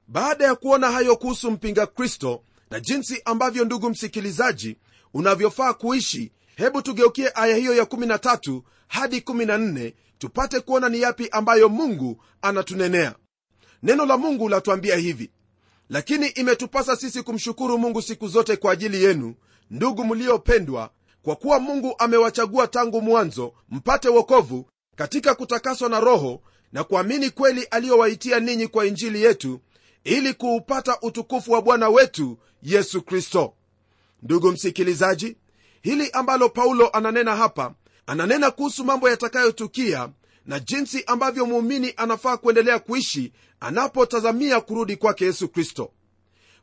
baada 0.07 0.45
ya 0.45 0.55
kuona 0.55 0.91
hayo 0.91 1.15
kuhusu 1.15 1.51
mpinga 1.51 1.88
kristo 1.88 2.43
na 2.72 2.79
jinsi 2.79 3.22
ambavyo 3.25 3.65
ndugu 3.65 3.89
msikilizaji 3.89 4.77
unavyofaa 5.13 5.74
kuishi 5.74 6.31
hebu 6.55 6.81
tugeukie 6.81 7.31
aya 7.36 7.55
hiyo 7.55 7.75
ya 7.75 7.83
13 7.83 8.62
hadi 8.88 9.19
14 9.19 9.93
tupate 10.17 10.60
kuona 10.60 10.89
ni 10.89 11.01
yapi 11.01 11.29
ambayo 11.31 11.69
mungu 11.69 12.24
anatunenea. 12.41 13.15
Neno 13.83 14.05
la 14.05 14.17
mungu 14.17 14.50
latuambia 14.50 14.95
hivi 14.95 15.31
lakini 15.89 16.27
imetupasa 16.27 16.95
sisi 16.95 17.24
kumshukuru 17.24 17.77
mungu 17.77 18.01
siku 18.01 18.27
zote 18.27 18.55
kwa 18.57 18.72
ajili 18.74 19.03
yenu 19.03 19.36
ndugu 19.72 20.03
mliopendwa 20.05 20.89
kwa 21.24 21.36
kuwa 21.36 21.60
mungu 21.60 21.95
amewachagua 21.98 22.67
tangu 22.67 23.01
mwanzo 23.01 23.53
mpate 23.69 24.10
wokovu 24.10 24.65
katika 24.95 25.36
kutakaswa 25.36 25.89
na 25.89 26.00
roho 26.00 26.41
na 26.72 26.83
kuamini 26.83 27.29
kweli 27.29 27.63
aliyowaitia 27.63 28.39
ninyi 28.39 28.67
kwa 28.67 28.86
injili 28.86 29.22
yetu 29.24 29.60
ili 30.03 30.33
kuupata 30.33 30.98
utukufu 31.01 31.51
wa 31.51 31.62
bwana 31.62 31.89
wetu 31.89 32.38
yesu 32.63 33.01
kristo. 33.01 33.53
Ndugu 34.24 34.51
msikilizaji 34.51 35.38
hili 35.81 36.10
ambalo 36.12 36.50
paulo 36.50 36.89
ananena 36.89 37.36
hapa 37.36 37.74
ananena 38.07 38.51
kuhusu 38.51 38.86
mambo 38.86 39.10
yatakayotukia 39.10 40.10
na 40.45 40.60
jinsi 40.60 41.03
ambavyo 41.07 41.45
muumini 41.45 41.93
anafaa 41.98 42.38
kuendelea 42.38 42.79
kuishi 42.79 43.31
anapotazamia 43.60 44.62
kurudi 44.62 44.95
kwake 44.95 45.25
yesu 45.25 45.48
kristo. 45.50 45.91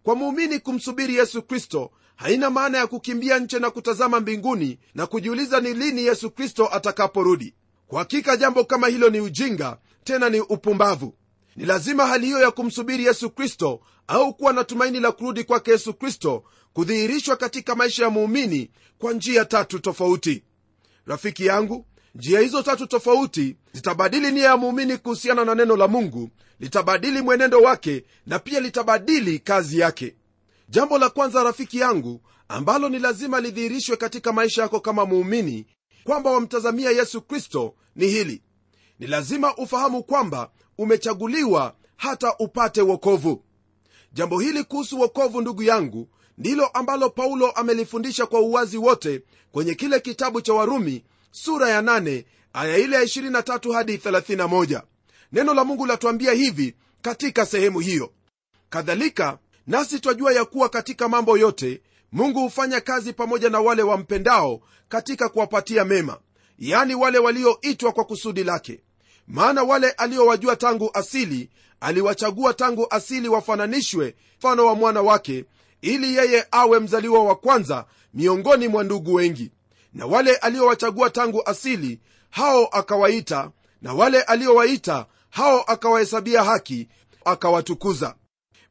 Kwa 0.02 0.14
muumini 0.14 0.58
kumsubiri 0.58 1.16
yesu 1.16 1.42
kristo 1.42 1.90
haina 2.16 2.50
maana 2.50 2.78
ya 2.78 2.86
kukimbia 2.86 3.38
nche 3.38 3.58
na 3.58 3.70
kutazama 3.70 4.20
mbinguni 4.20 4.78
na 4.94 5.06
kujiuliza 5.06 5.60
ni 5.60 5.74
lini 5.74 6.04
yesu 6.04 6.30
kristo 6.30 6.68
atakaporudi. 6.72 7.54
Kwa 7.86 7.98
hakika 7.98 8.36
jambo 8.36 8.64
kama 8.64 8.88
hilo 8.88 9.10
ni 9.10 9.20
ujinga 9.20 9.78
tena 10.04 10.28
ni 10.28 10.40
upumbavu 10.40 11.14
ni 11.56 11.64
lazima 11.64 12.06
hali 12.06 12.26
hiyo 12.26 12.40
ya 12.40 12.50
kumsubiri 12.50 13.04
yesu 13.04 13.30
kristo 13.30 13.80
au 14.06 14.34
kuwa 14.34 14.52
na 14.52 14.64
tumaini 14.64 15.00
la 15.00 15.12
kurudi 15.12 15.44
kwake 15.44 15.70
yesu 15.70 15.94
kristo 15.94 16.44
kudhihirishwa 16.72 17.36
katika 17.36 17.74
maisha 17.74 18.04
ya 18.04 18.10
muumini 18.10 18.70
kwa 18.98 19.12
njia 19.12 19.44
tatu 19.44 19.78
tofauti. 19.78 20.44
Rafiki 21.06 21.46
yangu 21.46 21.86
njia 22.14 22.40
hizo 22.40 22.62
tatu 22.62 22.86
tofauti 22.86 23.56
zitabadili 23.72 24.30
nia 24.32 24.44
ya 24.44 24.56
muumini 24.56 24.98
kuhusiana 24.98 25.44
na 25.44 25.54
neno 25.54 25.76
la 25.76 25.88
mungu 25.88 26.30
litabadili 26.60 27.22
mwenendo 27.22 27.60
wake 27.60 28.04
na 28.26 28.38
pia 28.38 28.60
litabadili 28.60 29.38
kazi 29.38 29.78
yake. 29.78 30.16
Jambo 30.68 30.98
la 30.98 31.10
kwanza 31.10 31.42
rafiki 31.42 31.78
yangu 31.78 32.20
ambalo 32.48 32.88
ni 32.88 32.98
lazima 32.98 33.40
lidhihirishwe 33.40 33.96
katika 33.96 34.32
maisha 34.32 34.62
yako 34.62 34.80
kama 34.80 35.06
muumini 35.06 35.66
kwamba 36.04 36.30
wamtazamia 36.30 36.90
yesu 36.90 37.22
kristo 37.22 37.74
ni 37.96 38.06
hili. 38.06 38.42
Ni 38.98 39.06
lazima 39.06 39.56
ufahamu 39.56 40.02
kwamba 40.02 40.50
umechaguliwa 40.80 41.74
hata 41.96 42.34
upate 42.38 42.82
wokovu. 42.82 43.42
Jambo 44.12 44.40
hili 44.40 44.64
kuhusu 44.64 45.00
wokovu 45.00 45.40
ndugu 45.40 45.62
yangu 45.62 46.08
ndilo 46.38 46.66
ambalo 46.66 47.10
paulo 47.10 47.50
amelifundisha 47.50 48.26
kwa 48.26 48.40
uwazi 48.40 48.76
wote 48.78 49.22
kwenye 49.52 49.74
kile 49.74 50.00
kitabu 50.00 50.40
cha 50.40 50.54
warumi 50.54 51.04
sura 51.30 51.68
ya 51.68 51.80
8 51.80 52.24
aya 52.52 52.78
ile 52.78 52.96
ya 52.96 53.02
23 53.04 53.72
hadi 53.72 53.96
31 53.96 54.82
neno 55.32 55.54
la 55.54 55.64
mungu 55.64 55.86
latuambia 55.86 56.32
hivi 56.32 56.74
katika 57.02 57.46
sehemu 57.46 57.80
hiyo. 57.80 58.12
Kadhalika 58.70 59.38
nasi 59.66 60.00
twajua 60.00 60.32
ya 60.32 60.44
kuwa 60.44 60.68
katika 60.68 61.08
mambo 61.08 61.38
yote 61.38 61.82
mungu 62.12 62.40
hufanya 62.40 62.80
kazi 62.80 63.12
pamoja 63.12 63.50
na 63.50 63.60
wale 63.60 63.82
wampendao 63.82 64.60
katika 64.88 65.28
kuwapatia 65.28 65.84
mema 65.84 66.18
yani 66.58 66.94
wale 66.94 67.18
walioitwa 67.18 67.92
kwa 67.92 68.04
kusudi 68.04 68.44
lake 68.44 68.80
maana 69.30 69.62
wale 69.62 69.90
aliowajua 69.90 70.56
tangu 70.56 70.90
asili 70.94 71.50
aliwachagua 71.80 72.54
tangu 72.54 72.86
asili 72.90 73.28
wafananishwe 73.28 74.14
mfano 74.38 74.66
wa 74.66 74.74
mwana 74.74 75.02
wake 75.02 75.44
ili 75.82 76.16
yeye 76.16 76.46
awe 76.50 76.78
mzaliwa 76.80 77.24
wa 77.24 77.36
kwanza 77.36 77.84
miongoni 78.14 78.68
mwa 78.68 78.84
ndugu 78.84 79.14
wengi. 79.14 79.50
Na 79.94 80.06
wale 80.06 80.36
aliowachagua 80.36 81.10
tangu 81.10 81.42
asili 81.46 82.00
hao 82.30 82.66
akawaita 82.66 83.50
na 83.82 83.94
wale 83.94 84.22
aliowaita 84.22 85.06
hao 85.30 85.60
akawahesabia 85.62 86.44
haki 86.44 86.88
akawatukuza. 87.24 88.14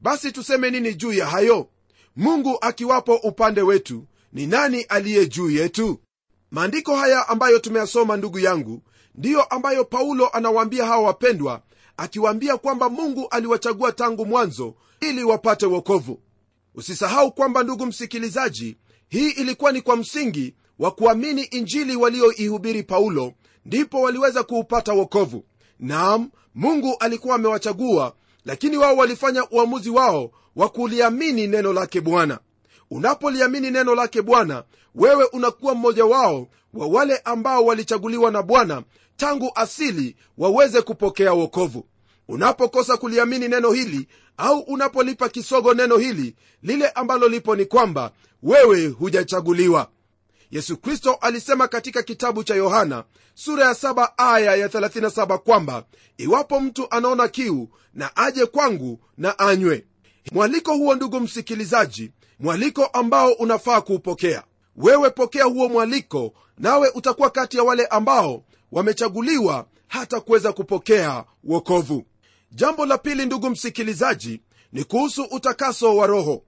Basi 0.02 0.32
tuseme 0.32 0.70
nini 0.72 0.94
juu 0.94 1.14
ya 1.14 1.26
hayo? 1.26 1.70
Mungu 2.16 2.58
akiwapo 2.62 3.16
upande 3.16 3.62
wetu 3.62 4.08
ni 4.34 4.48
nani 4.48 4.82
aliye 4.82 5.26
juu 5.28 5.50
yetu? 5.50 6.00
Maandiko 6.52 6.96
haya 6.96 7.28
ambayo 7.28 7.60
tumeyasoma 7.60 8.18
ndugu 8.18 8.40
yangu 8.40 8.82
ndiyo 9.20 9.44
ambayo 9.44 9.86
paulo 9.86 10.30
anawaambia 10.30 10.86
hawa 10.86 11.04
wapendwa 11.04 11.62
akiwaambia 11.98 12.58
kwamba 12.58 12.90
mungu 12.90 13.28
aliwachagua 13.32 13.92
tangu 13.92 14.26
mwanzo 14.26 14.74
ili 15.02 15.24
wapate 15.24 15.66
wokovu. 15.66 16.20
Usisahau 16.76 17.32
kwamba 17.32 17.64
ndugu 17.64 17.86
msikilizaji 17.86 18.78
hii 19.10 19.30
ilikuwa 19.30 19.72
ni 19.72 19.82
kwa 19.82 19.96
msingi 19.96 20.56
wa 20.80 20.92
kuamini 20.92 21.42
injili 21.44 21.96
walioihubiri 21.96 22.84
paulo 22.84 23.34
ndipo 23.66 24.02
waliweza 24.02 24.44
kuupata 24.44 24.94
wokovu. 24.94 25.44
Naam 25.80 26.30
mungu 26.56 26.96
alikuwa 27.00 27.36
amewachagua 27.36 28.14
lakini 28.46 28.78
wao 28.78 28.96
walifanya 28.98 29.50
uamuzi 29.50 29.90
wao 29.90 30.32
wa 30.56 30.70
kuliamini 30.70 31.48
neno 31.48 31.74
lake 31.74 32.02
bwana. 32.02 32.40
Unapoliamini 32.92 33.72
neno 33.72 33.96
lake 33.96 34.22
bwana 34.22 34.64
wewe 34.96 35.24
unakuwa 35.26 35.76
mmoja 35.76 36.06
wao 36.06 36.48
wa 36.74 36.88
wale 36.88 37.18
ambao 37.18 37.66
walichaguliwa 37.66 38.32
na 38.32 38.42
bwana 38.42 38.84
tangu 39.20 39.52
asili 39.56 40.16
waweze 40.38 40.82
kupokea 40.82 41.34
wokovu. 41.34 41.86
Unapokosa 42.28 42.98
kuliamini 42.98 43.48
neno 43.48 43.72
hili 43.72 44.08
au 44.38 44.60
unapolipa 44.60 45.30
kisogo 45.30 45.74
neno 45.74 45.98
hili 45.98 46.36
lile 46.64 46.90
ambalo 46.90 47.28
lipo 47.28 47.56
ni 47.56 47.66
kwamba 47.66 48.12
wewe 48.44 48.88
hujachaguliwa. 48.88 49.90
Yesu 50.52 50.78
kristo 50.78 51.14
alisema 51.22 51.68
katika 51.68 52.04
kitabu 52.04 52.44
cha 52.44 52.56
yohana 52.56 53.04
sura 53.36 53.66
ya 53.66 53.74
7 53.74 54.10
aya 54.18 54.56
ya 54.56 54.68
37 54.68 55.38
kwamba 55.38 55.84
iwapo 56.18 56.60
mtu 56.60 56.88
anaona 56.90 57.28
kiu 57.28 57.70
na 57.94 58.16
aje 58.18 58.46
kwangu 58.46 59.00
na 59.18 59.40
anywe. 59.40 59.86
Mwaliko 60.32 60.74
huo 60.74 60.96
ndugu 60.96 61.20
msikilizaji 61.20 62.12
mwaliko 62.40 62.86
ambao 62.86 63.32
unafaa 63.32 63.82
kuupokea. 63.82 64.44
Wewe 64.76 65.10
pokea 65.10 65.44
huo 65.44 65.70
mwaliko 65.70 66.34
nawe 66.58 66.90
utakuwa 66.96 67.30
kati 67.30 67.58
ya 67.58 67.64
wale 67.64 67.86
ambao 67.86 68.44
wamechaguliwa 68.72 69.68
hata 69.88 70.20
kuweza 70.22 70.54
kupokea 70.54 71.24
wokovu. 71.44 72.04
Jambo 72.52 72.86
la 72.86 72.98
pili 72.98 73.26
ndugu 73.26 73.50
msikilizaji 73.50 74.42
ni 74.74 74.84
kuhusu 74.84 75.24
utakaso 75.24 75.96
wa 75.98 76.08
roho. 76.08 76.44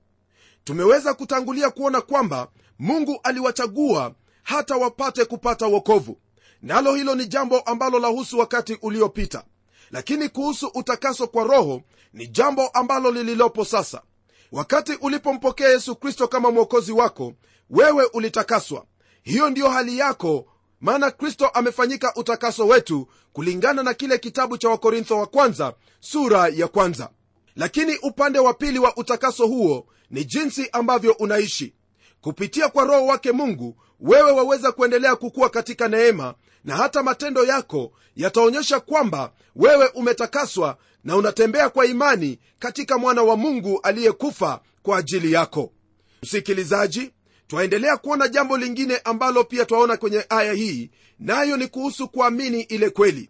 Tumeweza 0.63 1.13
kutangulia 1.13 1.69
kuona 1.69 2.01
kwamba 2.01 2.47
mungu 2.79 3.19
aliwachagua 3.23 4.15
hata 4.43 4.75
wapate 4.77 5.25
kupata 5.25 5.67
wokovu. 5.67 6.17
Nalo 6.61 6.95
hilo 6.95 7.15
ni 7.15 7.25
jambo 7.27 7.59
ambalo 7.59 7.99
lahusu 7.99 8.39
wakati 8.39 8.77
uliopita. 8.81 9.43
Lakini 9.91 10.29
kuhusu 10.29 10.67
utakaso 10.67 11.27
kwa 11.27 11.43
roho 11.43 11.81
ni 12.13 12.27
jambo 12.27 12.67
ambalo 12.67 13.11
lililopo 13.11 13.65
sasa. 13.65 14.01
Wakati 14.51 14.93
ulipompokea 14.93 15.69
yesu 15.69 15.95
kristo 15.95 16.27
kama 16.27 16.51
mwokozi 16.51 16.91
wako 16.91 17.33
wewe 17.69 18.05
ulitakaswa. 18.13 18.85
Hiyo 19.23 19.49
ndiyo 19.49 19.69
hali 19.69 19.97
yako 19.97 20.45
maana 20.81 21.11
kristo 21.11 21.47
amefanyika 21.47 22.13
utakaso 22.15 22.67
wetu 22.67 23.07
kulingana 23.33 23.83
na 23.83 23.93
kile 23.93 24.17
kitabu 24.17 24.57
cha 24.57 24.69
wakorintho 24.69 25.17
wa 25.17 25.25
kwanza 25.27 25.73
sura 25.99 26.47
ya 26.47 26.67
kwanza. 26.67 27.09
Lakini 27.55 27.97
upande 27.97 28.39
wa 28.39 28.53
pili 28.53 28.79
wa 28.79 28.97
utakaso 28.97 29.47
huo 29.47 29.87
ni 30.09 30.23
jinsi 30.25 30.69
ambavyo 30.71 31.11
unaishi. 31.19 31.73
Kupitia 32.21 32.69
kwa 32.69 32.83
roho 32.83 33.05
wake 33.05 33.31
mungu 33.31 33.77
wewe 33.99 34.31
waweza 34.31 34.71
kuendelea 34.71 35.15
kukuwa 35.15 35.49
katika 35.49 35.87
neema 35.87 36.33
na 36.63 36.75
hata 36.75 37.03
matendo 37.03 37.43
yako 37.43 37.91
yataonyesha 38.15 38.79
kwamba 38.79 39.31
wewe 39.55 39.87
umetakaswa 39.87 40.77
na 41.03 41.15
unatembea 41.17 41.69
kwa 41.69 41.85
imani 41.85 42.39
katika 42.59 42.97
mwana 42.97 43.23
wa 43.23 43.35
mungu 43.37 43.79
aliyekufa 43.83 44.61
kwa 44.83 44.97
ajili 44.97 45.31
yako. 45.31 45.71
Msikilizaji 46.23 47.11
twaendelea 47.55 47.97
kuona 47.97 48.27
jambo 48.27 48.57
lingine 48.57 48.97
ambalo 49.03 49.43
pia 49.43 49.65
twaona 49.65 49.97
kwenye 49.97 50.25
aya 50.29 50.53
hii 50.53 50.89
nayo 51.19 51.57
ni 51.57 51.67
kuhusu 51.67 52.07
kuamini 52.07 52.61
ile 52.61 52.89
kweli. 52.89 53.29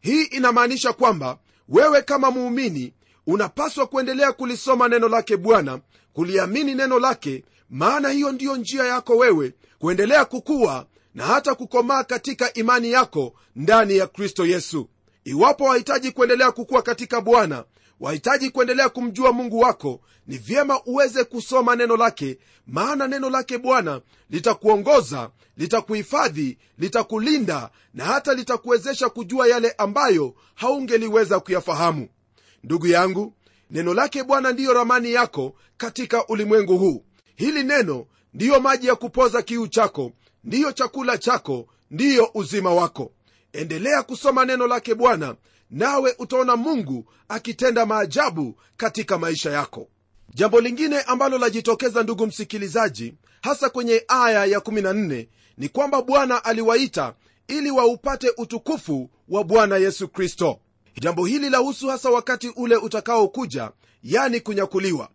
Hii 0.00 0.22
inamaanisha 0.22 0.92
kwamba 0.92 1.38
wewe 1.68 2.02
kama 2.02 2.30
muumini 2.30 2.92
unapaswa 3.26 3.86
kuendelea 3.86 4.32
kulisoma 4.32 4.88
neno 4.88 5.08
lake 5.08 5.36
bwana 5.36 5.80
kuliamini 6.12 6.74
neno 6.74 6.98
lake 6.98 7.44
maana 7.70 8.08
hiyo 8.08 8.32
ndiyo 8.32 8.56
njia 8.56 8.84
yako 8.84 9.16
wewe 9.16 9.54
kuendelea 9.78 10.24
kukuwa 10.24 10.86
na 11.14 11.24
hata 11.26 11.54
kukomaa 11.54 12.04
katika 12.04 12.52
imani 12.54 12.92
yako 12.92 13.34
ndani 13.56 13.96
ya 13.96 14.06
kristo 14.06 14.46
yesu. 14.46 14.88
Iwapo 15.24 15.64
wahitaji 15.64 16.10
kuendelea 16.12 16.52
kukuwa 16.52 16.82
katika 16.82 17.20
bwana 17.20 17.64
wahitaji 18.00 18.50
kuendelea 18.50 18.88
kumjua 18.88 19.32
mungu 19.32 19.58
wako. 19.58 20.00
Ni 20.26 20.38
vyema 20.38 20.82
uweze 20.84 21.24
kusoma 21.24 21.76
neno 21.76 21.96
lake 21.96 22.38
maana 22.66 23.08
neno 23.08 23.30
lake 23.30 23.58
bwana 23.58 24.00
litakuongoza 24.30 25.30
litakuhifadhi 25.56 26.58
litakulinda 26.78 27.70
na 27.94 28.04
hata 28.04 28.34
litakuwezesha 28.34 29.08
kujua 29.08 29.48
yale 29.48 29.70
ambayo 29.78 30.34
haungeliweza 30.54 31.40
kuyafahamu. 31.40 32.08
Ndugu 32.64 32.86
yangu 32.86 33.34
neno 33.70 33.94
lake 33.94 34.22
bwana 34.22 34.52
ndiyo 34.52 34.72
ramani 34.74 35.12
yako 35.12 35.54
katika 35.76 36.26
ulimwengu 36.26 36.78
huu. 36.78 37.04
Hili 37.36 37.62
neno 37.62 38.06
ndiyo 38.34 38.60
maji 38.60 38.86
ya 38.86 38.94
kupoza 38.94 39.42
kiu 39.42 39.68
chako 39.68 40.12
ndiyo 40.44 40.72
chakula 40.72 41.18
chako 41.18 41.66
ndiyo 41.90 42.30
uzima 42.34 42.74
wako. 42.74 43.12
Endelea 43.52 44.02
kusoma 44.02 44.44
neno 44.44 44.66
lake 44.66 44.94
bwana 44.94 45.34
nawe 45.70 46.14
utaona 46.18 46.56
mungu 46.56 47.04
akitenda 47.28 47.86
maajabu 47.86 48.56
katika 48.76 49.18
maisha 49.18 49.50
yako. 49.50 49.88
Jambo 50.34 50.60
lingine 50.60 51.00
ambalo 51.00 51.38
lajitokeza 51.38 52.02
ndugu 52.02 52.26
msikilizaji 52.26 53.14
hasa 53.42 53.70
kwenye 53.70 54.04
aya 54.08 54.44
ya 54.44 54.58
14 54.58 55.26
ni 55.58 55.68
kwamba 55.68 56.02
bwana 56.02 56.44
aliwaita 56.44 57.14
ili 57.48 57.70
waupate 57.70 58.32
utukufu 58.36 59.10
wa 59.28 59.44
bwana 59.44 59.76
yesu 59.76 60.08
kristo. 60.08 60.60
Jambo 61.00 61.26
hili 61.26 61.50
lahusu 61.50 61.88
hasa 61.88 62.10
wakati 62.10 62.48
ule 62.48 62.76
utakaokuja 62.76 63.70
yani 64.02 64.40
kunyakuliwa. 64.40 65.08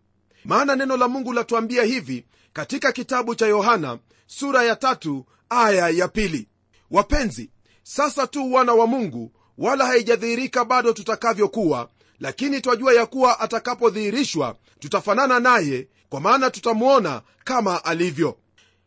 Maana 0.45 0.75
neno 0.75 0.97
la 0.97 1.07
mungu 1.07 1.33
latuambia 1.33 1.83
hivi 1.83 2.25
katika 2.53 2.91
kitabu 2.91 3.35
cha 3.35 3.47
yohana 3.47 3.99
sura 4.27 4.63
ya 4.63 4.75
tatu 4.75 5.25
aya 5.49 5.89
ya 5.89 6.07
pili. 6.07 6.47
Wapenzi 6.91 7.51
sasa 7.83 8.27
tu 8.27 8.53
wana 8.53 8.73
wa 8.73 8.87
mungu 8.87 9.31
wala 9.59 9.85
haijadhihirika 9.85 10.65
bado 10.65 10.93
tutakavyokuwa 10.93 11.89
lakini 12.19 12.61
twajua 12.61 12.93
ya 12.93 13.05
kuwa 13.05 13.39
atakapodhihirishwa 13.39 14.55
tutafanana 14.79 15.39
naye 15.39 15.87
kwa 16.09 16.21
maana 16.21 16.49
tutamwona 16.49 17.21
kama 17.43 17.85
alivyo. 17.85 18.37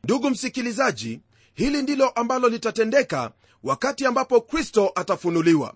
Ndugu 0.05 0.31
msikilizaji 0.31 1.21
hili 1.55 1.83
ndilo 1.83 2.09
ambalo 2.09 2.49
litatendeka 2.49 3.31
wakati 3.63 4.07
ambapo 4.07 4.41
kristo 4.41 4.93
atafunuliwa. 4.95 5.75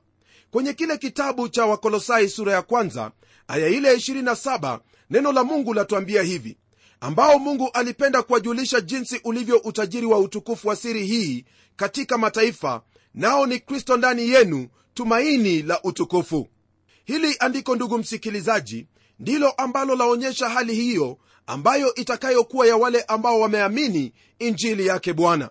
Kwenye 0.50 0.72
kile 0.72 0.96
kitabu 0.98 1.48
cha 1.48 1.66
wakolosai 1.66 2.28
sura 2.28 2.52
ya 2.52 2.62
kwanza 2.62 3.10
aya 3.48 3.68
ile 3.68 3.94
27 3.96 4.80
neno 5.10 5.32
la 5.32 5.44
mungu 5.44 5.74
latuambia 5.74 6.22
hivi 6.22 6.56
ambao 7.00 7.38
mungu 7.38 7.70
alipenda 7.72 8.22
kuwajulisha 8.22 8.80
jinsi 8.80 9.20
ulivyo 9.24 9.56
utajiri 9.58 10.06
wa 10.06 10.18
utukufu 10.18 10.68
wa 10.68 10.76
siri 10.76 11.06
hii 11.06 11.44
katika 11.76 12.18
mataifa 12.18 12.82
nao 13.14 13.46
ni 13.46 13.58
kristo 13.60 13.96
ndani 13.96 14.28
yenu 14.28 14.68
tumaini 14.96 15.62
la 15.62 15.82
utukufu. 15.82 16.48
Hili 17.04 17.36
andiko 17.40 17.76
ndugu 17.76 17.98
msikilizaji 17.98 18.86
ndilo 19.18 19.50
ambalo 19.50 19.96
laonyesha 19.96 20.48
hali 20.48 20.74
hiyo 20.74 21.18
ambayo 21.46 21.94
itakayokuwa 21.94 22.66
ya 22.66 22.76
wale 22.76 23.02
ambao 23.02 23.40
wameamini 23.40 24.12
injili 24.38 24.86
yake 24.86 25.12
bwana. 25.12 25.50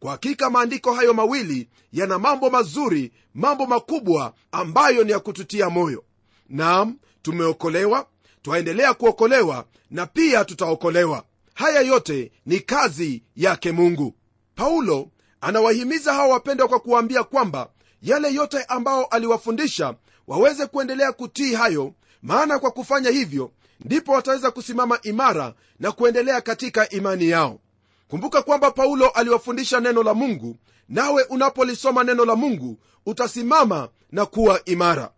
Kwa 0.00 0.10
hakika 0.10 0.50
maandiko 0.50 0.92
hayo 0.94 1.14
mawili 1.14 1.68
yana 1.92 2.18
mambo 2.18 2.50
mazuri 2.50 3.12
mambo 3.34 3.66
makubwa 3.66 4.34
ambayo 4.52 5.04
ni 5.04 5.12
ya 5.12 5.18
kututia 5.20 5.70
moyo. 5.70 6.04
Nam 6.48 6.98
tumeokolewa 7.22 8.06
twaendelea 8.42 8.94
kuokolewa 8.94 9.66
na 9.90 10.06
pia 10.06 10.44
tutaokolewa. 10.44 11.24
Haya 11.54 11.80
yote 11.80 12.32
ni 12.46 12.60
kazi 12.60 13.22
yake 13.36 13.72
mungu. 13.72 14.14
Paulo 14.54 15.08
anawahimiza 15.40 16.14
hawa 16.14 16.28
wapendwa 16.28 16.68
kwa 16.68 16.80
kuwaambia 16.80 17.24
kwamba 17.24 17.70
yale 18.04 18.34
yote 18.34 18.62
ambao 18.64 19.04
aliwafundisha 19.04 19.94
waweze 20.26 20.66
kuendelea 20.66 21.12
kutii 21.12 21.54
hayo 21.54 21.92
maana 22.22 22.58
kwa 22.58 22.70
kufanya 22.70 23.10
hivyo 23.10 23.50
ndipo 23.80 24.12
wataweza 24.12 24.50
kusimama 24.50 24.98
imara 25.02 25.54
na 25.80 25.92
kuendelea 25.92 26.40
katika 26.40 26.88
imani 26.88 27.28
yao. 27.28 27.60
Kumbuka 28.08 28.42
kwamba 28.42 28.70
paulo 28.70 29.08
aliwafundisha 29.08 29.80
neno 29.80 30.02
la 30.02 30.14
mungu 30.14 30.56
nawe 30.88 31.22
unapolisoma 31.22 32.04
neno 32.04 32.24
la 32.24 32.36
mungu 32.36 32.78
utasimama 33.06 33.88
na 34.12 34.26
kuwa 34.26 34.64
imara. 34.64 35.10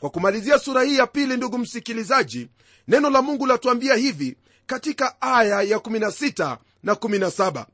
Kwa 0.00 0.10
kumalizia 0.10 0.58
sura 0.58 0.82
hii 0.82 0.96
ya 0.98 1.06
pili 1.06 1.36
ndugu 1.36 1.58
msikilizaji 1.58 2.48
neno 2.88 3.10
la 3.10 3.22
mungu 3.22 3.46
latuambia 3.46 3.94
hivi 3.94 4.36
katika 4.66 5.20
aya 5.22 5.62
ya 5.62 5.78
16 5.78 6.56
na 6.82 6.92
17 6.94 7.64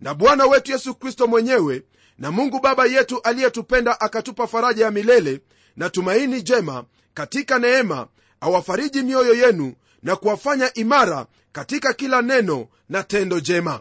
na 0.00 0.14
bwana 0.14 0.46
wetu 0.46 0.72
yesu 0.72 0.94
kristo 0.94 1.26
mwenyewe 1.26 1.82
na 2.18 2.30
mungu 2.30 2.60
baba 2.60 2.86
yetu 2.86 3.20
aliyetupenda 3.22 4.00
akatupa 4.00 4.46
faraja 4.46 4.84
ya 4.84 4.90
milele 4.90 5.40
na 5.76 5.90
tumaini 5.90 6.42
jema 6.42 6.84
katika 7.14 7.58
neema 7.58 8.08
awafariji 8.40 9.02
mioyo 9.02 9.34
yenu 9.34 9.74
na 10.02 10.16
kuwafanya 10.16 10.74
imara 10.74 11.26
katika 11.52 11.92
kila 11.92 12.22
neno 12.22 12.68
na 12.88 13.02
tendo 13.02 13.40
jema. 13.40 13.80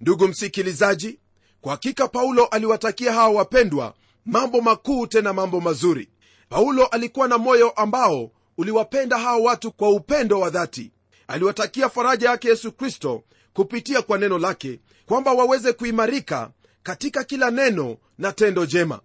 Ndugu 0.00 0.28
msikilizaji 0.28 1.18
kwa 1.60 1.72
hakika 1.72 2.08
paulo 2.08 2.44
aliwatakia 2.46 3.12
hawa 3.12 3.28
wapendwa 3.34 3.94
mambo 4.26 4.60
makuu 4.60 5.06
tena 5.06 5.32
mambo 5.32 5.60
mazuri. 5.60 6.08
Paulo 6.48 6.86
alikuwa 6.86 7.28
na 7.28 7.38
moyo 7.38 7.70
ambao 7.70 8.30
uliwapenda 8.58 9.18
hawa 9.18 9.36
watu 9.42 9.72
kwa 9.72 9.90
upendo 9.90 10.40
wa 10.40 10.50
dhati. 10.50 10.92
Aliwatakia 11.28 11.88
faraja 11.88 12.30
yake 12.30 12.48
yesu 12.48 12.72
kristo 12.72 13.22
kupitia 13.52 14.02
kwa 14.02 14.18
neno 14.18 14.38
lake 14.38 14.80
kwamba 15.06 15.32
waweze 15.32 15.72
kuimarika 15.72 16.50
katika 16.82 17.24
kila 17.24 17.50
neno 17.50 17.96
na 18.18 18.32
tendo 18.32 18.66
jema. 18.66 19.00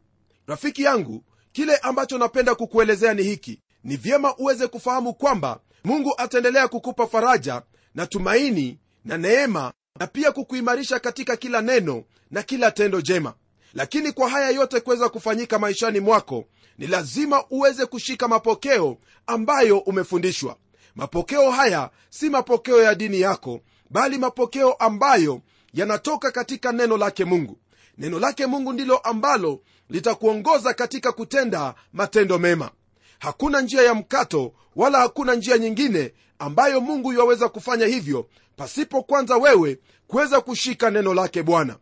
Rafiki 0.48 0.84
yangu 0.84 1.24
kile 1.52 1.76
ambacho 1.78 2.18
napenda 2.18 2.56
kukuelezea 2.56 3.13
ni 3.13 3.24
hiki. 3.24 3.62
Ni 3.84 3.98
vyema 3.98 4.36
uweze 4.38 4.68
kufahamu 4.68 5.13
kwamba 5.13 5.60
mungu 5.84 6.13
ataendelea 6.18 6.68
kukupa 6.68 7.08
faraja 7.08 7.62
na 7.96 8.06
tumaini 8.08 8.80
na 9.06 9.18
neema 9.18 9.74
na 10.00 10.08
pia 10.08 10.32
kukuimarisha 10.32 11.00
katika 11.00 11.36
kila 11.38 11.62
neno 11.62 12.04
na 12.32 12.44
kila 12.44 12.72
tendo 12.72 13.02
jema. 13.02 13.34
Lakini 13.74 14.12
kwa 14.12 14.30
haya 14.30 14.50
yote 14.50 14.80
kuweza 14.80 15.10
kufanyika 15.10 15.60
maishani 15.60 16.00
mwako 16.00 16.46
ni 16.78 16.88
lazima 16.88 17.44
uweze 17.50 17.86
kushika 17.86 18.28
mapokeo 18.28 18.98
ambayo 19.28 19.78
umefundishwa. 19.80 20.58
Mapokeo 20.96 21.52
haya 21.52 21.90
si 22.10 22.30
mapokeo 22.30 22.84
ya 22.84 22.96
dini 22.96 23.22
yako 23.22 23.62
bali 23.90 24.18
mapokeo 24.18 24.74
ambayo 24.74 25.42
yanatoka 25.74 26.32
katika 26.32 26.72
neno 26.72 26.98
lake 26.98 27.26
mungu 27.26 27.60
neno 27.97 28.19
lake 28.19 28.45
mungu 28.45 28.73
ndilo 28.73 28.97
ambalo 28.97 29.62
litakuongoza 29.89 30.73
katika 30.73 31.12
kutenda 31.12 31.75
matendo 31.93 32.39
mema. 32.39 32.71
Hakuna 33.19 33.62
njia 33.62 33.81
ya 33.81 33.93
mkato 33.93 34.53
wala 34.75 34.99
hakuna 34.99 35.36
njia 35.36 35.57
nyingine 35.57 36.13
ambayo 36.39 36.81
mungu 36.81 37.13
yaweza 37.13 37.49
kufanya 37.49 37.86
hivyo 37.86 38.29
pasipo 38.55 39.03
kwanza 39.03 39.38
wewe 39.38 39.79
kuweza 40.07 40.41
kushika 40.41 40.89
neno 40.89 41.13
lake 41.13 41.43
bwana. 41.43 41.77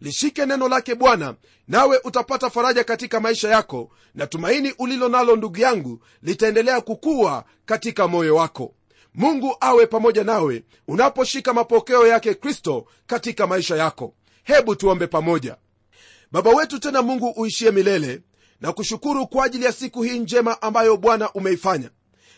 Lishike 0.00 0.46
neno 0.46 0.68
lake 0.68 0.94
bwana 0.94 1.34
nawe 1.68 2.00
utapata 2.04 2.50
faraja 2.50 2.84
katika 2.84 3.20
maisha 3.20 3.48
yako 3.48 3.90
na 4.14 4.26
tumaini 4.26 4.74
ulilo 4.78 5.08
nalo 5.08 5.36
ndugu 5.36 5.58
yangu 5.60 5.98
litaendelea 6.22 6.80
kukua 6.80 7.44
katika 7.66 8.08
moyo 8.08 8.36
wako. 8.36 8.74
Mungu 9.14 9.56
awe 9.60 9.86
pamoja 9.86 10.24
nawe 10.24 10.64
unaposhika 10.88 11.52
mapokeo 11.52 12.06
yake 12.06 12.34
kristo 12.34 12.86
katika 13.06 13.46
maisha 13.46 13.76
yako 13.76 14.14
hebu 14.42 14.76
tuombe 14.76 15.06
pamoja. 15.06 15.56
Baba 16.32 16.50
wetu 16.50 16.78
tena 16.78 17.02
mungu 17.02 17.28
uishie 17.36 17.70
milele 17.70 18.22
na 18.60 18.72
kushukuru 18.72 19.26
kwa 19.26 19.44
ajili 19.44 19.64
ya 19.64 19.72
siku 19.72 20.02
hii 20.02 20.18
njema 20.18 20.62
ambayo 20.62 20.96
bwana 20.96 21.32
umeifanya. 21.32 21.90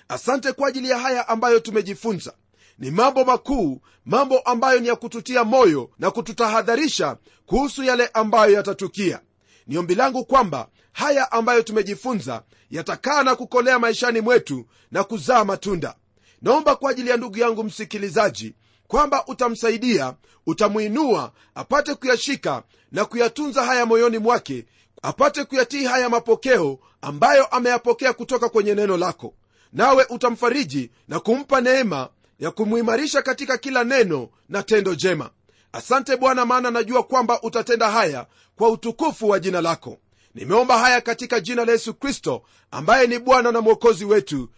Asante 0.08 0.52
kwa 0.52 0.68
ajili 0.68 0.88
ya 0.90 0.98
haya 0.98 1.28
ambayo 1.28 1.60
tumejifunza. 1.60 2.32
Ni 2.78 2.90
mambo 2.90 3.24
makuu 3.24 3.80
mambo 4.04 4.38
ambayo 4.38 4.80
ni 4.80 4.88
ya 4.88 4.96
kututia 4.96 5.44
moyo 5.44 5.90
na 5.98 6.10
kututahadharisha 6.10 7.16
kuhusu 7.46 7.82
yale 7.82 8.06
ambayo 8.14 8.52
yatatukia. 8.52 9.20
Ni 9.66 9.78
ombi 9.78 9.94
langu 9.94 10.24
kwamba 10.24 10.68
haya 10.92 11.32
ambayo 11.32 11.62
tumejifunza 11.62 12.42
yatakaa 12.70 13.22
na 13.22 13.34
kukolea 13.36 13.78
maishani 13.78 14.20
mwetu 14.20 14.66
na 14.90 15.04
kuzaa 15.04 15.44
matunda. 15.44 15.94
Naomba 16.42 16.76
kwa 16.76 16.90
ajili 16.90 17.10
ya 17.10 17.16
ndugu 17.16 17.38
yangu 17.38 17.64
msikilizaji 17.64 18.54
kwamba 18.88 19.26
utamsaidia 19.26 20.14
utamwinua 20.46 21.32
apate 21.54 21.94
kuyashika 21.94 22.62
na 22.92 23.04
kuyatunza 23.04 23.64
haya 23.64 23.86
moyoni 23.86 24.18
mwake 24.18 24.66
apate 25.02 25.44
kuyatii 25.44 25.84
haya 25.84 26.08
mapokeo 26.08 26.78
ambayo 27.02 27.46
ameyapokea 27.46 28.12
kutoka 28.12 28.48
kwenye 28.48 28.74
neno 28.74 28.96
lako. 28.96 29.34
Nawe 29.72 30.06
utamfariji 30.10 30.90
na 31.08 31.20
kumpa 31.20 31.60
neema 31.60 32.08
ya 32.40 32.50
kumwimarisha 32.50 33.22
katika 33.22 33.58
kila 33.58 33.84
neno 33.84 34.28
na 34.48 34.62
tendo 34.62 34.94
jema. 34.94 35.30
Asante 35.72 36.16
bwana 36.16 36.46
maana 36.46 36.70
najua 36.70 37.02
kwamba 37.02 37.42
utatenda 37.42 37.90
haya 37.90 38.26
kwa 38.56 38.68
utukufu 38.70 39.28
wa 39.28 39.40
jina 39.40 39.60
lako. 39.60 39.98
Nimeomba 40.34 40.78
haya 40.78 41.00
katika 41.00 41.40
jina 41.40 41.64
la 41.64 41.72
yesu 41.72 41.94
kristo 41.94 42.42
ambaye 42.70 43.06
ni 43.06 43.18
bwana 43.18 43.52
na 43.52 43.60
mwokozi 43.60 44.04
wetu. 44.04 44.48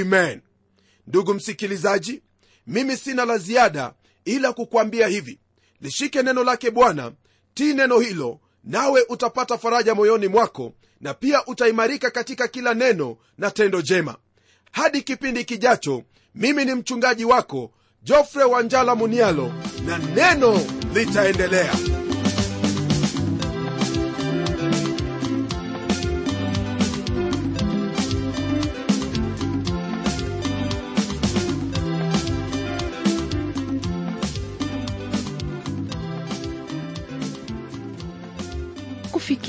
Amen. 0.00 0.40
Ndugu 1.06 1.34
msikilizaji 1.34 2.22
mimi 2.70 2.96
sina 2.96 3.24
la 3.24 3.38
ziada 3.38 3.92
ila 4.24 4.52
kukwambia 4.52 5.06
hivi. 5.06 5.38
Lishike 5.80 6.22
neno 6.22 6.44
lake 6.44 6.70
bwana 6.70 7.12
tii 7.54 7.74
neno 7.74 7.98
hilo 7.98 8.40
nawe 8.64 9.02
utapata 9.08 9.58
faraja 9.58 9.94
moyoni 9.94 10.28
mwako 10.28 10.72
na 11.00 11.14
pia 11.14 11.46
utaimarika 11.46 12.10
katika 12.10 12.48
kila 12.48 12.74
neno 12.74 13.16
na 13.38 13.50
tendo 13.50 13.82
jema. 13.82 14.16
Hadi 14.72 15.02
kipindi 15.02 15.44
kijacho 15.44 16.02
mimi 16.34 16.64
ni 16.64 16.74
mchungaji 16.74 17.24
wako 17.24 17.70
jofre 18.02 18.44
wanjala 18.44 18.94
munialo 18.94 19.52
na 19.86 19.98
neno 19.98 20.60
litaendelea 20.94 21.74